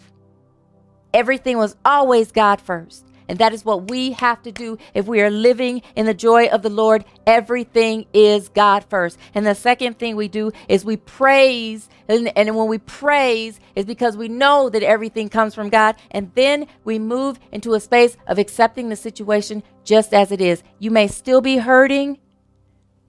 Everything 1.14 1.56
was 1.56 1.76
always 1.84 2.30
God 2.30 2.60
first. 2.60 3.05
And 3.28 3.38
that 3.38 3.52
is 3.52 3.64
what 3.64 3.90
we 3.90 4.12
have 4.12 4.42
to 4.42 4.52
do 4.52 4.78
if 4.94 5.06
we 5.06 5.20
are 5.20 5.30
living 5.30 5.82
in 5.96 6.06
the 6.06 6.14
joy 6.14 6.46
of 6.46 6.62
the 6.62 6.70
Lord. 6.70 7.04
Everything 7.26 8.06
is 8.12 8.48
God 8.48 8.84
first. 8.88 9.18
And 9.34 9.46
the 9.46 9.54
second 9.54 9.98
thing 9.98 10.16
we 10.16 10.28
do 10.28 10.52
is 10.68 10.84
we 10.84 10.96
praise. 10.96 11.88
And, 12.08 12.36
and 12.36 12.54
when 12.56 12.68
we 12.68 12.78
praise, 12.78 13.58
is 13.74 13.84
because 13.84 14.16
we 14.16 14.28
know 14.28 14.68
that 14.70 14.82
everything 14.82 15.28
comes 15.28 15.54
from 15.54 15.68
God. 15.68 15.96
And 16.12 16.30
then 16.34 16.66
we 16.84 16.98
move 16.98 17.38
into 17.50 17.74
a 17.74 17.80
space 17.80 18.16
of 18.26 18.38
accepting 18.38 18.88
the 18.88 18.96
situation 18.96 19.62
just 19.84 20.14
as 20.14 20.30
it 20.30 20.40
is. 20.40 20.62
You 20.78 20.90
may 20.90 21.08
still 21.08 21.40
be 21.40 21.56
hurting, 21.56 22.18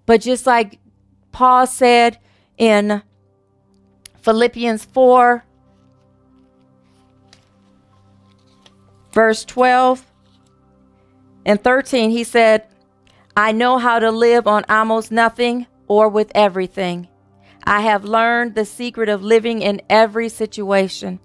but 0.06 0.21
just 0.21 0.47
like 0.47 0.80
Paul 1.32 1.67
said 1.67 2.17
in 2.58 3.03
Philippians 4.21 4.86
4, 4.86 5.43
verse 9.12 9.45
12 9.45 10.07
and 11.47 11.63
13, 11.63 12.10
he 12.10 12.25
said, 12.25 12.67
I 13.38 13.53
know 13.53 13.77
how 13.77 13.99
to 13.99 14.12
live 14.12 14.47
on 14.47 14.65
almost 14.67 15.13
nothing 15.13 15.65
or 15.88 16.10
with 16.10 16.29
everything. 16.36 17.07
I 17.63 17.81
have 17.81 18.03
learned 18.03 18.53
the 18.53 18.65
secret 18.65 19.07
of 19.07 19.23
living 19.23 19.62
in 19.62 19.81
every 19.89 20.27
situation, 20.27 21.21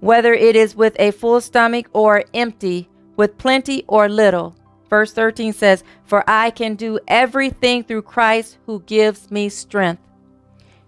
whether 0.00 0.32
it 0.32 0.56
is 0.56 0.74
with 0.74 0.96
a 0.98 1.10
full 1.10 1.42
stomach 1.42 1.90
or 1.92 2.24
empty, 2.32 2.88
with 3.16 3.36
plenty 3.36 3.84
or 3.86 4.08
little. 4.08 4.56
Verse 4.88 5.12
13 5.12 5.52
says, 5.52 5.84
For 6.04 6.24
I 6.26 6.48
can 6.48 6.74
do 6.74 6.98
everything 7.06 7.84
through 7.84 8.02
Christ 8.02 8.56
who 8.64 8.80
gives 8.80 9.30
me 9.30 9.50
strength. 9.50 10.00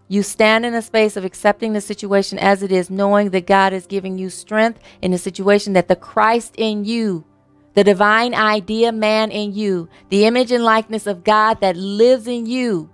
You 0.09 0.23
stand 0.23 0.64
in 0.64 0.73
a 0.73 0.81
space 0.81 1.19
of 1.19 1.27
accepting 1.27 1.75
the 1.75 1.83
situation 1.83 2.38
as 2.38 2.62
it 2.62 2.73
is, 2.73 2.88
knowing 2.88 3.31
that 3.31 3.47
God 3.47 3.75
is 3.75 3.87
giving 3.87 4.16
you 4.16 4.31
strength 4.31 4.81
in 5.03 5.11
the 5.11 5.19
situation, 5.19 5.75
that 5.75 5.88
the 5.88 5.97
Christ 5.97 6.55
in 6.57 6.87
you, 6.87 7.27
the 7.77 7.85
divine 7.85 8.35
idea 8.35 8.91
man 8.91 9.31
in 9.31 9.53
you, 9.53 9.87
the 10.09 10.25
image 10.25 10.51
and 10.51 10.65
likeness 10.65 11.07
of 11.07 11.23
God 11.23 11.61
that 11.61 11.77
lives 11.77 12.27
in 12.27 12.47
you, 12.47 12.89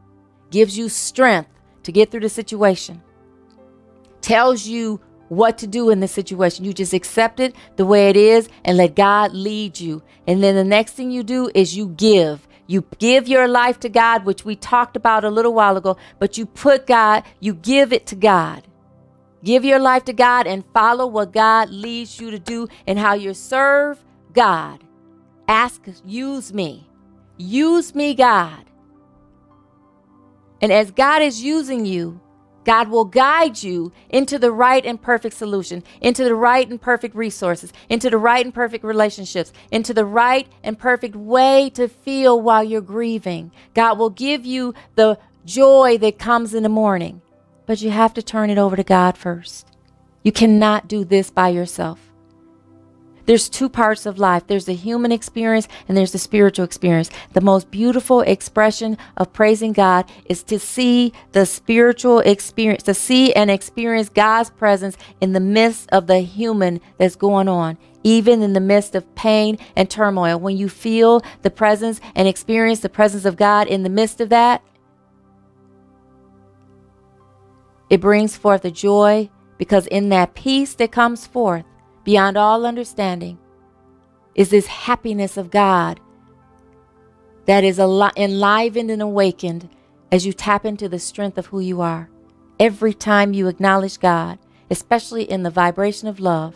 gives 0.51 0.77
you 0.77 0.89
strength 0.89 1.49
to 1.85 1.93
get 1.93 2.11
through 2.11 2.21
the 2.21 2.29
situation, 2.29 3.01
tells 4.21 4.67
you 4.67 5.01
what 5.29 5.57
to 5.59 5.69
do 5.69 5.91
in 5.91 6.01
the 6.01 6.09
situation. 6.09 6.65
You 6.65 6.73
just 6.73 6.93
accept 6.93 7.39
it 7.39 7.55
the 7.77 7.87
way 7.87 8.11
it 8.11 8.17
is 8.17 8.49
and 8.65 8.77
let 8.77 8.97
God 8.97 9.33
lead 9.33 9.79
you. 9.79 10.03
And 10.27 10.43
then 10.43 10.57
the 10.57 10.65
next 10.65 10.95
thing 10.95 11.13
you 11.13 11.23
do 11.23 11.49
is 11.55 11.77
you 11.77 11.89
give. 11.91 12.49
You 12.67 12.85
give 12.99 13.29
your 13.29 13.47
life 13.47 13.79
to 13.81 13.89
God, 13.89 14.25
which 14.25 14.45
we 14.45 14.57
talked 14.57 14.97
about 14.97 15.23
a 15.23 15.31
little 15.31 15.55
while 15.55 15.77
ago, 15.77 15.97
but 16.19 16.37
you 16.37 16.45
put 16.45 16.89
God, 16.89 17.23
you 17.39 17.55
give 17.55 17.93
it 17.93 18.05
to 18.09 18.17
God. 18.17 18.67
Give 19.45 19.65
your 19.65 19.79
life 19.79 20.05
to 20.07 20.13
God 20.13 20.49
and 20.49 20.65
follow 20.75 21.07
what 21.07 21.33
God 21.33 21.71
leads 21.71 22.21
you 22.21 22.33
to 22.33 22.39
do 22.41 22.67
and 22.85 22.99
how 22.99 23.15
you 23.15 23.33
serve 23.33 24.03
God. 24.33 24.85
Ask, 25.49 25.83
use 26.05 26.53
me. 26.53 26.89
Use 27.37 27.95
me, 27.95 28.15
God. 28.15 28.65
And 30.61 30.73
as 30.73 30.91
God 30.91 31.23
is 31.23 31.43
using 31.43 31.85
you, 31.85 32.21
God 32.65 32.89
will 32.89 33.05
guide 33.05 33.63
you 33.63 33.93
into 34.09 34.39
the 34.39 34.53
right 34.53 34.87
and 34.87 35.01
perfect 35.01 35.37
solution, 35.37 35.83
into 36.01 36.23
the 36.23 36.35
right 36.35 36.69
and 36.69 36.81
perfect 36.81 37.17
resources, 37.17 37.73
into 37.89 38.09
the 38.09 38.19
right 38.19 38.45
and 38.45 38.55
perfect 38.55 38.85
relationships, 38.85 39.53
into 39.73 39.93
the 39.93 40.05
right 40.05 40.47
and 40.63 40.79
perfect 40.79 41.17
way 41.17 41.71
to 41.71 41.89
feel 41.89 42.41
while 42.41 42.63
you're 42.63 42.81
grieving. 42.81 43.51
God 43.75 43.99
will 43.99 44.11
give 44.11 44.47
you 44.47 44.75
the 44.95 45.19
joy 45.45 45.99
that 45.99 46.21
comes 46.21 46.55
in 46.55 46.63
the 46.63 46.69
morning, 46.69 47.21
but 47.67 47.83
you 47.83 47.91
have 47.91 48.15
to 48.15 48.23
turn 48.23 48.49
it 48.49 48.59
over 48.59 48.77
to 48.77 48.85
God 48.85 49.19
first. 49.19 49.67
You 50.23 50.31
cannot 50.31 50.87
do 50.87 51.05
this 51.05 51.31
by 51.31 51.49
yourself. 51.49 52.12
There's 53.27 53.49
two 53.49 53.69
parts 53.69 54.07
of 54.07 54.19
life 54.19 54.47
there's 54.47 54.65
the 54.65 54.75
human 54.75 55.13
experience 55.13 55.69
and 55.87 55.97
there's 55.97 56.13
the 56.13 56.19
spiritual 56.19 56.65
experience. 56.65 57.11
The 57.33 57.41
most 57.41 57.71
beautiful 57.71 58.21
expression 58.23 58.99
of 59.17 59.33
praising 59.33 59.73
God 59.73 60.11
is 60.27 60.43
to 60.45 60.59
see 60.59 61.13
the 61.33 61.47
spiritual 61.47 62.19
experience, 62.21 62.83
to 62.85 62.95
see 62.95 63.33
and 63.33 63.51
experience 63.51 64.09
God's 64.09 64.51
presence 64.51 64.97
in 65.21 65.33
the 65.33 65.41
midst 65.41 65.89
of 65.93 66.07
the 66.07 66.21
human 66.21 66.81
that's 66.99 67.17
going 67.17 67.49
on. 67.49 67.79
Even 68.05 68.43
in 68.43 68.53
the 68.53 68.61
midst 68.61 68.97
of 68.97 69.15
pain 69.15 69.59
and 69.77 69.89
turmoil, 69.89 70.39
when 70.41 70.57
you 70.57 70.69
feel 70.69 71.23
the 71.43 71.51
presence 71.51 72.01
and 72.17 72.27
experience 72.27 72.81
the 72.81 72.89
presence 72.89 73.25
of 73.25 73.37
God 73.37 73.69
in 73.69 73.85
the 73.85 73.89
midst 73.89 74.21
of 74.21 74.29
that, 74.31 74.63
it 77.89 78.01
brings 78.01 78.37
forth 78.37 78.65
a 78.65 78.71
joy 78.73 79.31
because 79.59 79.87
in 79.87 80.09
that 80.09 80.35
peace 80.35 80.75
that 80.75 80.91
comes 80.91 81.27
forth, 81.27 81.65
beyond 82.05 82.37
all 82.37 82.67
understanding 82.67 83.39
is 84.35 84.51
this 84.51 84.67
happiness 84.67 85.37
of 85.37 85.51
God 85.51 86.01
that 87.47 87.65
is 87.65 87.79
enlivened 87.79 88.91
and 88.91 89.03
awakened 89.03 89.69
as 90.11 90.25
you 90.27 90.33
tap 90.33 90.65
into 90.65 90.89
the 90.89 90.99
strength 90.99 91.39
of 91.39 91.47
who 91.47 91.61
you 91.61 91.81
are. 91.81 92.09
Every 92.61 92.95
time 92.95 93.33
you 93.33 93.49
acknowledge 93.49 93.99
God, 93.99 94.39
especially 94.71 95.25
in 95.25 95.43
the 95.43 95.51
vibration 95.51 96.09
of 96.09 96.21
love, 96.21 96.55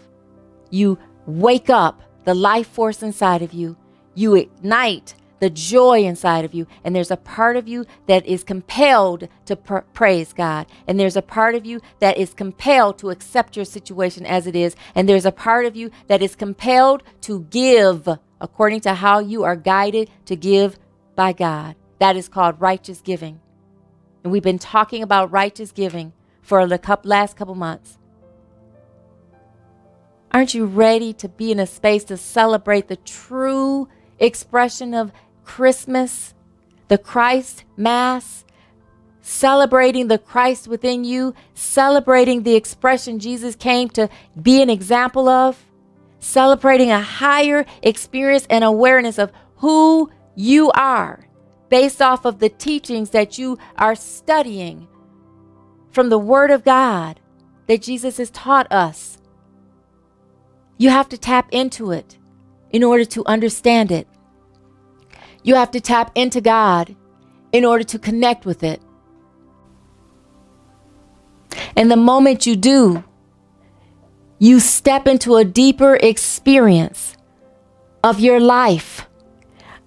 you 0.71 0.99
wake 1.27 1.69
up 1.69 2.03
the 2.25 2.35
life 2.35 2.69
force 2.69 3.03
inside 3.03 3.43
of 3.43 3.53
you. 3.53 3.77
You 4.15 4.35
ignite 4.35 5.15
the 5.39 5.51
joy 5.51 6.01
inside 6.01 6.45
of 6.45 6.55
you. 6.55 6.67
And 6.85 6.95
there's 6.95 7.11
a 7.11 7.17
part 7.17 7.57
of 7.57 7.69
you 7.69 7.85
that 8.07 8.25
is 8.27 8.45
compelled 8.45 9.29
to 9.47 9.57
pr- 9.57 9.79
praise 9.93 10.33
God. 10.33 10.67
And 10.87 10.99
there's 10.99 11.17
a 11.17 11.23
part 11.23 11.55
of 11.55 11.67
you 11.67 11.81
that 12.01 12.17
is 12.17 12.35
compelled 12.35 12.99
to 12.99 13.11
accept 13.11 13.57
your 13.57 13.65
situation 13.65 14.25
as 14.25 14.47
it 14.47 14.57
is. 14.57 14.77
And 14.95 15.09
there's 15.09 15.27
a 15.27 15.33
part 15.33 15.67
of 15.67 15.77
you 15.77 15.91
that 16.09 16.23
is 16.23 16.35
compelled 16.35 17.03
to 17.23 17.41
give 17.51 18.09
according 18.41 18.81
to 18.81 18.95
how 18.95 19.19
you 19.19 19.45
are 19.45 19.57
guided 19.57 20.11
to 20.27 20.37
give 20.37 20.79
by 21.15 21.33
God. 21.33 21.77
That 21.99 22.17
is 22.17 22.29
called 22.29 22.61
righteous 22.61 23.01
giving. 23.01 23.41
And 24.23 24.33
we've 24.33 24.43
been 24.43 24.59
talking 24.59 25.03
about 25.03 25.31
righteous 25.31 25.73
giving 25.73 26.13
for 26.43 26.67
the 26.67 26.99
last 27.05 27.37
couple 27.37 27.55
months. 27.55 27.99
Aren't 30.33 30.53
you 30.53 30.67
ready 30.67 31.13
to 31.15 31.29
be 31.29 31.51
in 31.51 31.59
a 31.59 31.67
space 31.67 32.05
to 32.05 32.17
celebrate 32.17 32.89
the 32.89 32.97
true 32.97 33.89
expression 34.19 34.95
of 34.95 35.13
Christmas, 35.47 36.35
the 36.89 36.99
Christ 36.99 37.65
Mass, 37.77 38.45
celebrating 39.23 40.09
the 40.09 40.19
Christ 40.19 40.69
within 40.69 41.05
you, 41.05 41.35
celebrating 41.55 42.43
the 42.43 42.55
expression 42.55 43.19
Jesus 43.19 43.57
came 43.57 43.89
to 43.91 44.09
be 44.41 44.61
an 44.61 44.69
example 44.69 45.29
of, 45.29 45.65
celebrating 46.21 46.91
a 46.91 47.01
higher 47.01 47.65
experience 47.83 48.47
and 48.51 48.63
awareness 48.63 49.19
of 49.19 49.33
who 49.57 50.11
you 50.35 50.71
are 50.73 51.27
based 51.69 52.03
off 52.03 52.25
of 52.25 52.39
the 52.39 52.51
teachings 52.51 53.11
that 53.11 53.39
you 53.39 53.59
are 53.77 53.95
studying 53.95 54.87
from 55.91 56.09
the 56.09 56.19
Word 56.19 56.51
of 56.51 56.65
God 56.65 57.19
that 57.67 57.83
Jesus 57.83 58.19
has 58.19 58.31
taught 58.31 58.71
us. 58.71 59.19
You 60.79 60.91
have 60.91 61.09
to 61.09 61.19
tap 61.19 61.49
into 61.53 61.91
it 61.91 62.19
in 62.71 62.85
order 62.85 63.05
to 63.07 63.25
understand 63.27 63.91
it. 63.91 64.07
You 65.47 65.55
have 65.55 65.71
to 65.71 65.81
tap 65.81 66.11
into 66.17 66.41
God 66.41 66.97
in 67.53 67.65
order 67.65 67.85
to 67.85 68.01
connect 68.01 68.45
with 68.45 68.65
it. 68.65 68.83
And 71.77 71.89
the 71.89 71.97
moment 71.97 72.47
you 72.47 72.57
do, 72.57 73.05
you 74.41 74.59
step 74.59 75.07
into 75.07 75.37
a 75.37 75.45
deeper 75.45 75.95
experience 75.95 77.17
of 78.03 78.19
your 78.19 78.41
life. 78.41 79.07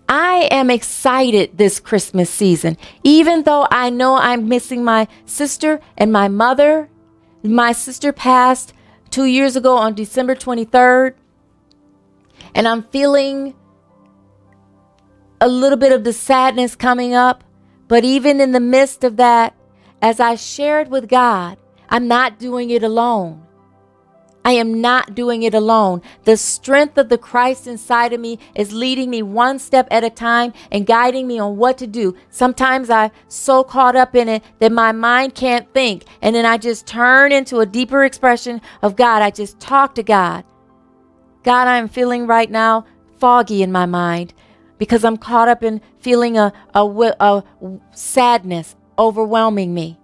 I 0.07 0.47
am 0.49 0.69
excited 0.69 1.57
this 1.57 1.81
Christmas 1.81 2.29
season, 2.29 2.77
even 3.03 3.43
though 3.43 3.67
I 3.69 3.89
know 3.89 4.15
I'm 4.15 4.47
missing 4.47 4.85
my 4.85 5.09
sister 5.25 5.81
and 5.97 6.09
my 6.09 6.29
mother. 6.29 6.89
My 7.43 7.73
sister 7.73 8.13
passed 8.13 8.71
two 9.09 9.25
years 9.25 9.57
ago 9.57 9.75
on 9.75 9.93
December 9.93 10.35
23rd, 10.35 11.15
and 12.55 12.65
I'm 12.65 12.83
feeling 12.83 13.55
a 15.41 15.47
little 15.47 15.77
bit 15.77 15.91
of 15.91 16.03
the 16.03 16.13
sadness 16.13 16.75
coming 16.75 17.13
up. 17.13 17.43
But 17.87 18.03
even 18.03 18.39
in 18.39 18.51
the 18.51 18.59
midst 18.59 19.03
of 19.03 19.17
that, 19.17 19.55
as 20.01 20.19
I 20.19 20.35
shared 20.35 20.89
with 20.89 21.09
God, 21.09 21.57
I'm 21.89 22.07
not 22.07 22.39
doing 22.39 22.69
it 22.69 22.83
alone. 22.83 23.45
I 24.45 24.53
am 24.53 24.79
not 24.79 25.15
doing 25.15 25.43
it 25.43 25.53
alone. 25.53 26.01
The 26.23 26.37
strength 26.37 26.97
of 26.97 27.09
the 27.09 27.17
Christ 27.17 27.67
inside 27.67 28.13
of 28.13 28.21
me 28.21 28.39
is 28.55 28.71
leading 28.71 29.09
me 29.09 29.21
one 29.21 29.59
step 29.59 29.87
at 29.91 30.03
a 30.03 30.09
time 30.09 30.53
and 30.71 30.87
guiding 30.87 31.27
me 31.27 31.39
on 31.39 31.57
what 31.57 31.77
to 31.79 31.87
do. 31.87 32.15
Sometimes 32.29 32.89
I'm 32.89 33.11
so 33.27 33.63
caught 33.63 33.95
up 33.95 34.15
in 34.15 34.29
it 34.29 34.43
that 34.59 34.71
my 34.71 34.91
mind 34.91 35.35
can't 35.35 35.71
think. 35.73 36.05
And 36.21 36.35
then 36.35 36.45
I 36.45 36.57
just 36.57 36.87
turn 36.87 37.31
into 37.31 37.59
a 37.59 37.65
deeper 37.65 38.03
expression 38.05 38.61
of 38.81 38.95
God. 38.95 39.21
I 39.21 39.29
just 39.29 39.59
talk 39.59 39.93
to 39.95 40.03
God. 40.03 40.45
God, 41.43 41.67
I'm 41.67 41.89
feeling 41.89 42.25
right 42.25 42.49
now 42.49 42.85
foggy 43.19 43.61
in 43.61 43.71
my 43.71 43.85
mind 43.85 44.33
because 44.79 45.05
I'm 45.05 45.17
caught 45.17 45.47
up 45.47 45.61
in 45.63 45.81
feeling 45.99 46.37
a, 46.37 46.51
a, 46.73 46.83
a 47.19 47.43
sadness 47.91 48.75
overwhelming 48.97 49.73
me. 49.75 49.99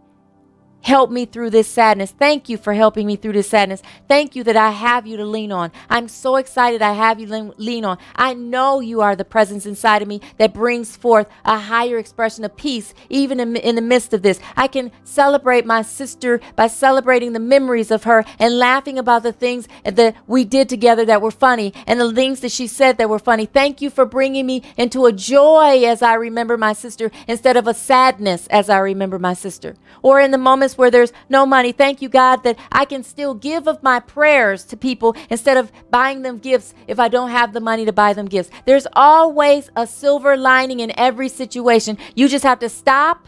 Help 0.85 1.09
me 1.09 1.25
through 1.25 1.49
this 1.49 1.67
sadness. 1.67 2.11
Thank 2.11 2.47
you 2.47 2.57
for 2.57 2.71
helping 2.71 3.07
me 3.07 3.15
through 3.15 3.33
this 3.33 3.49
sadness. 3.49 3.81
Thank 4.07 4.35
you 4.35 4.43
that 4.43 4.55
I 4.55 4.69
have 4.69 5.07
you 5.07 5.17
to 5.17 5.25
lean 5.25 5.51
on. 5.51 5.71
I'm 5.89 6.07
so 6.07 6.35
excited 6.35 6.83
I 6.83 6.93
have 6.93 7.19
you 7.19 7.25
to 7.25 7.55
lean 7.57 7.83
on. 7.83 7.97
I 8.15 8.35
know 8.35 8.81
you 8.81 9.01
are 9.01 9.15
the 9.15 9.25
presence 9.25 9.65
inside 9.65 10.03
of 10.03 10.07
me 10.07 10.21
that 10.37 10.53
brings 10.53 10.95
forth 10.95 11.27
a 11.43 11.57
higher 11.57 11.97
expression 11.97 12.45
of 12.45 12.55
peace, 12.55 12.93
even 13.09 13.39
in, 13.39 13.55
in 13.55 13.73
the 13.73 13.81
midst 13.81 14.13
of 14.13 14.21
this. 14.21 14.39
I 14.55 14.67
can 14.67 14.91
celebrate 15.03 15.65
my 15.65 15.81
sister 15.81 16.39
by 16.55 16.67
celebrating 16.67 17.33
the 17.33 17.39
memories 17.39 17.89
of 17.89 18.03
her 18.03 18.23
and 18.37 18.59
laughing 18.59 18.99
about 18.99 19.23
the 19.23 19.33
things 19.33 19.67
that 19.85 20.15
we 20.27 20.45
did 20.45 20.69
together 20.69 21.03
that 21.05 21.19
were 21.19 21.31
funny 21.31 21.73
and 21.87 21.99
the 21.99 22.13
things 22.13 22.41
that 22.41 22.51
she 22.51 22.67
said 22.67 22.99
that 22.99 23.09
were 23.09 23.17
funny. 23.17 23.47
Thank 23.47 23.81
you 23.81 23.89
for 23.89 24.05
bringing 24.05 24.45
me 24.45 24.61
into 24.77 25.07
a 25.07 25.11
joy 25.11 25.83
as 25.83 26.03
I 26.03 26.13
remember 26.13 26.57
my 26.57 26.73
sister 26.73 27.09
instead 27.27 27.57
of 27.57 27.67
a 27.67 27.73
sadness 27.73 28.45
as 28.51 28.69
I 28.69 28.77
remember 28.77 29.17
my 29.17 29.33
sister. 29.33 29.75
Or 30.03 30.19
in 30.19 30.29
the 30.29 30.37
moments 30.37 30.74
where 30.77 30.91
there's 30.91 31.13
no 31.29 31.45
money. 31.45 31.71
Thank 31.71 32.01
you, 32.01 32.09
God, 32.09 32.43
that 32.43 32.57
I 32.71 32.85
can 32.85 33.03
still 33.03 33.33
give 33.33 33.67
of 33.67 33.81
my 33.83 33.99
prayers 33.99 34.63
to 34.65 34.77
people 34.77 35.15
instead 35.29 35.57
of 35.57 35.71
buying 35.89 36.21
them 36.21 36.37
gifts 36.37 36.73
if 36.87 36.99
I 36.99 37.07
don't 37.07 37.29
have 37.29 37.53
the 37.53 37.59
money 37.59 37.85
to 37.85 37.93
buy 37.93 38.13
them 38.13 38.27
gifts. 38.27 38.49
There's 38.65 38.87
always 38.93 39.69
a 39.75 39.87
silver 39.87 40.37
lining 40.37 40.79
in 40.79 40.91
every 40.97 41.29
situation. 41.29 41.97
You 42.15 42.27
just 42.27 42.43
have 42.43 42.59
to 42.59 42.69
stop, 42.69 43.27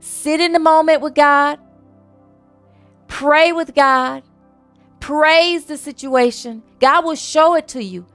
sit 0.00 0.40
in 0.40 0.52
the 0.52 0.58
moment 0.58 1.00
with 1.00 1.14
God, 1.14 1.58
pray 3.08 3.52
with 3.52 3.74
God, 3.74 4.22
praise 5.00 5.66
the 5.66 5.76
situation. 5.76 6.62
God 6.80 7.04
will 7.04 7.14
show 7.14 7.54
it 7.54 7.68
to 7.68 7.82
you. 7.82 8.06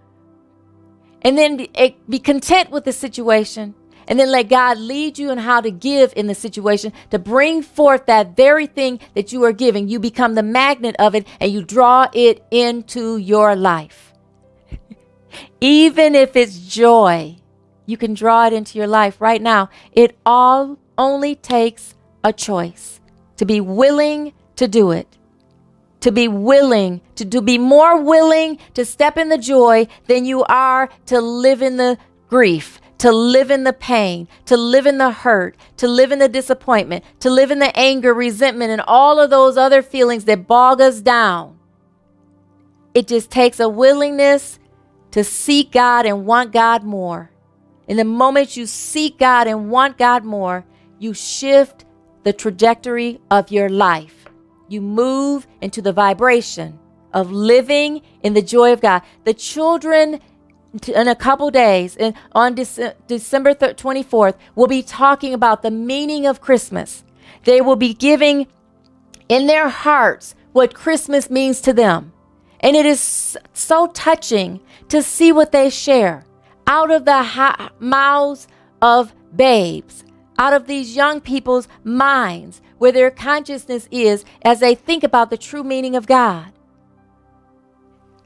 And 1.21 1.37
then 1.37 1.57
be 1.57 1.69
eh, 1.75 2.17
content 2.23 2.71
with 2.71 2.85
the 2.85 2.93
situation 2.93 3.75
and 4.09 4.19
then 4.19 4.31
let 4.31 4.49
God 4.49 4.79
lead 4.79 5.19
you 5.19 5.29
in 5.31 5.37
how 5.37 5.61
to 5.61 5.69
give 5.69 6.11
in 6.17 6.25
the 6.25 6.33
situation 6.33 6.91
to 7.11 7.19
bring 7.19 7.61
forth 7.61 8.07
that 8.07 8.35
very 8.35 8.65
thing 8.65 8.99
that 9.13 9.31
you 9.31 9.43
are 9.43 9.53
giving. 9.53 9.87
You 9.87 9.99
become 9.99 10.33
the 10.33 10.43
magnet 10.43 10.95
of 10.97 11.13
it 11.13 11.27
and 11.39 11.51
you 11.51 11.63
draw 11.63 12.09
it 12.11 12.43
into 12.49 13.17
your 13.17 13.55
life. 13.55 14.13
Even 15.61 16.15
if 16.15 16.35
it's 16.35 16.57
joy, 16.57 17.37
you 17.85 17.97
can 17.97 18.15
draw 18.15 18.47
it 18.47 18.53
into 18.53 18.79
your 18.79 18.87
life 18.87 19.21
right 19.21 19.41
now. 19.41 19.69
It 19.93 20.17
all 20.25 20.79
only 20.97 21.35
takes 21.35 21.93
a 22.23 22.33
choice 22.33 22.99
to 23.37 23.45
be 23.45 23.61
willing 23.61 24.33
to 24.55 24.67
do 24.67 24.91
it 24.91 25.07
to 26.01 26.11
be 26.11 26.27
willing 26.27 27.01
to 27.15 27.25
do 27.25 27.41
be 27.41 27.57
more 27.57 28.01
willing 28.01 28.57
to 28.73 28.85
step 28.85 29.17
in 29.17 29.29
the 29.29 29.37
joy 29.37 29.85
than 30.07 30.25
you 30.25 30.43
are 30.45 30.89
to 31.05 31.19
live 31.19 31.61
in 31.61 31.77
the 31.77 31.97
grief 32.29 32.79
to 32.99 33.11
live 33.11 33.49
in 33.49 33.63
the 33.63 33.73
pain, 33.73 34.27
to 34.45 34.55
live 34.55 34.85
in 34.85 34.97
the 34.97 35.11
hurt, 35.11 35.57
to 35.77 35.87
live 35.87 36.11
in 36.11 36.19
the 36.19 36.29
disappointment, 36.29 37.03
to 37.21 37.29
live 37.29 37.49
in 37.49 37.59
the 37.59 37.75
anger, 37.77 38.13
resentment, 38.13 38.71
and 38.71 38.81
all 38.87 39.19
of 39.19 39.29
those 39.29 39.57
other 39.57 39.81
feelings 39.81 40.25
that 40.25 40.47
bog 40.47 40.79
us 40.79 41.01
down. 41.01 41.57
It 42.93 43.07
just 43.07 43.31
takes 43.31 43.59
a 43.59 43.69
willingness 43.69 44.59
to 45.11 45.23
seek 45.23 45.71
God 45.71 46.05
and 46.05 46.25
want 46.25 46.51
God 46.51 46.83
more. 46.83 47.31
In 47.87 47.97
the 47.97 48.05
moment 48.05 48.57
you 48.57 48.65
seek 48.65 49.17
God 49.17 49.47
and 49.47 49.71
want 49.71 49.97
God 49.97 50.23
more, 50.23 50.65
you 50.99 51.13
shift 51.13 51.85
the 52.23 52.33
trajectory 52.33 53.19
of 53.31 53.51
your 53.51 53.69
life. 53.69 54.25
You 54.67 54.81
move 54.81 55.47
into 55.61 55.81
the 55.81 55.93
vibration 55.93 56.77
of 57.13 57.31
living 57.31 58.01
in 58.21 58.33
the 58.33 58.41
joy 58.41 58.73
of 58.73 58.81
God. 58.81 59.01
The 59.23 59.33
children 59.33 60.19
in 60.87 61.07
a 61.07 61.15
couple 61.15 61.49
days, 61.49 61.95
and 61.95 62.13
on 62.33 62.55
Dece- 62.55 62.93
December 63.07 63.53
24th, 63.53 64.35
we'll 64.55 64.67
be 64.67 64.83
talking 64.83 65.33
about 65.33 65.61
the 65.61 65.71
meaning 65.71 66.25
of 66.25 66.41
Christmas. 66.41 67.03
They 67.43 67.61
will 67.61 67.75
be 67.75 67.93
giving 67.93 68.47
in 69.27 69.47
their 69.47 69.69
hearts 69.69 70.35
what 70.51 70.73
Christmas 70.73 71.29
means 71.29 71.61
to 71.61 71.73
them. 71.73 72.13
And 72.59 72.75
it 72.75 72.85
is 72.85 73.37
so 73.53 73.87
touching 73.87 74.59
to 74.89 75.01
see 75.01 75.31
what 75.31 75.51
they 75.51 75.69
share 75.69 76.25
out 76.67 76.91
of 76.91 77.05
the 77.05 77.23
ha- 77.23 77.71
mouths 77.79 78.47
of 78.81 79.13
babes, 79.35 80.03
out 80.37 80.53
of 80.53 80.67
these 80.67 80.95
young 80.95 81.21
people's 81.21 81.67
minds, 81.83 82.61
where 82.77 82.91
their 82.91 83.11
consciousness 83.11 83.87
is 83.91 84.25
as 84.41 84.59
they 84.59 84.75
think 84.75 85.03
about 85.03 85.29
the 85.29 85.37
true 85.37 85.63
meaning 85.63 85.95
of 85.95 86.07
God. 86.07 86.51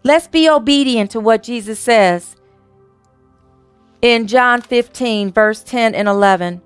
Let's 0.03 0.27
be 0.27 0.49
obedient 0.49 1.11
to 1.11 1.19
what 1.19 1.43
Jesus 1.43 1.79
says 1.79 2.35
in 4.01 4.27
John 4.27 4.61
15, 4.61 5.31
verse 5.31 5.63
10 5.63 5.95
and 5.95 6.07
11. 6.09 6.61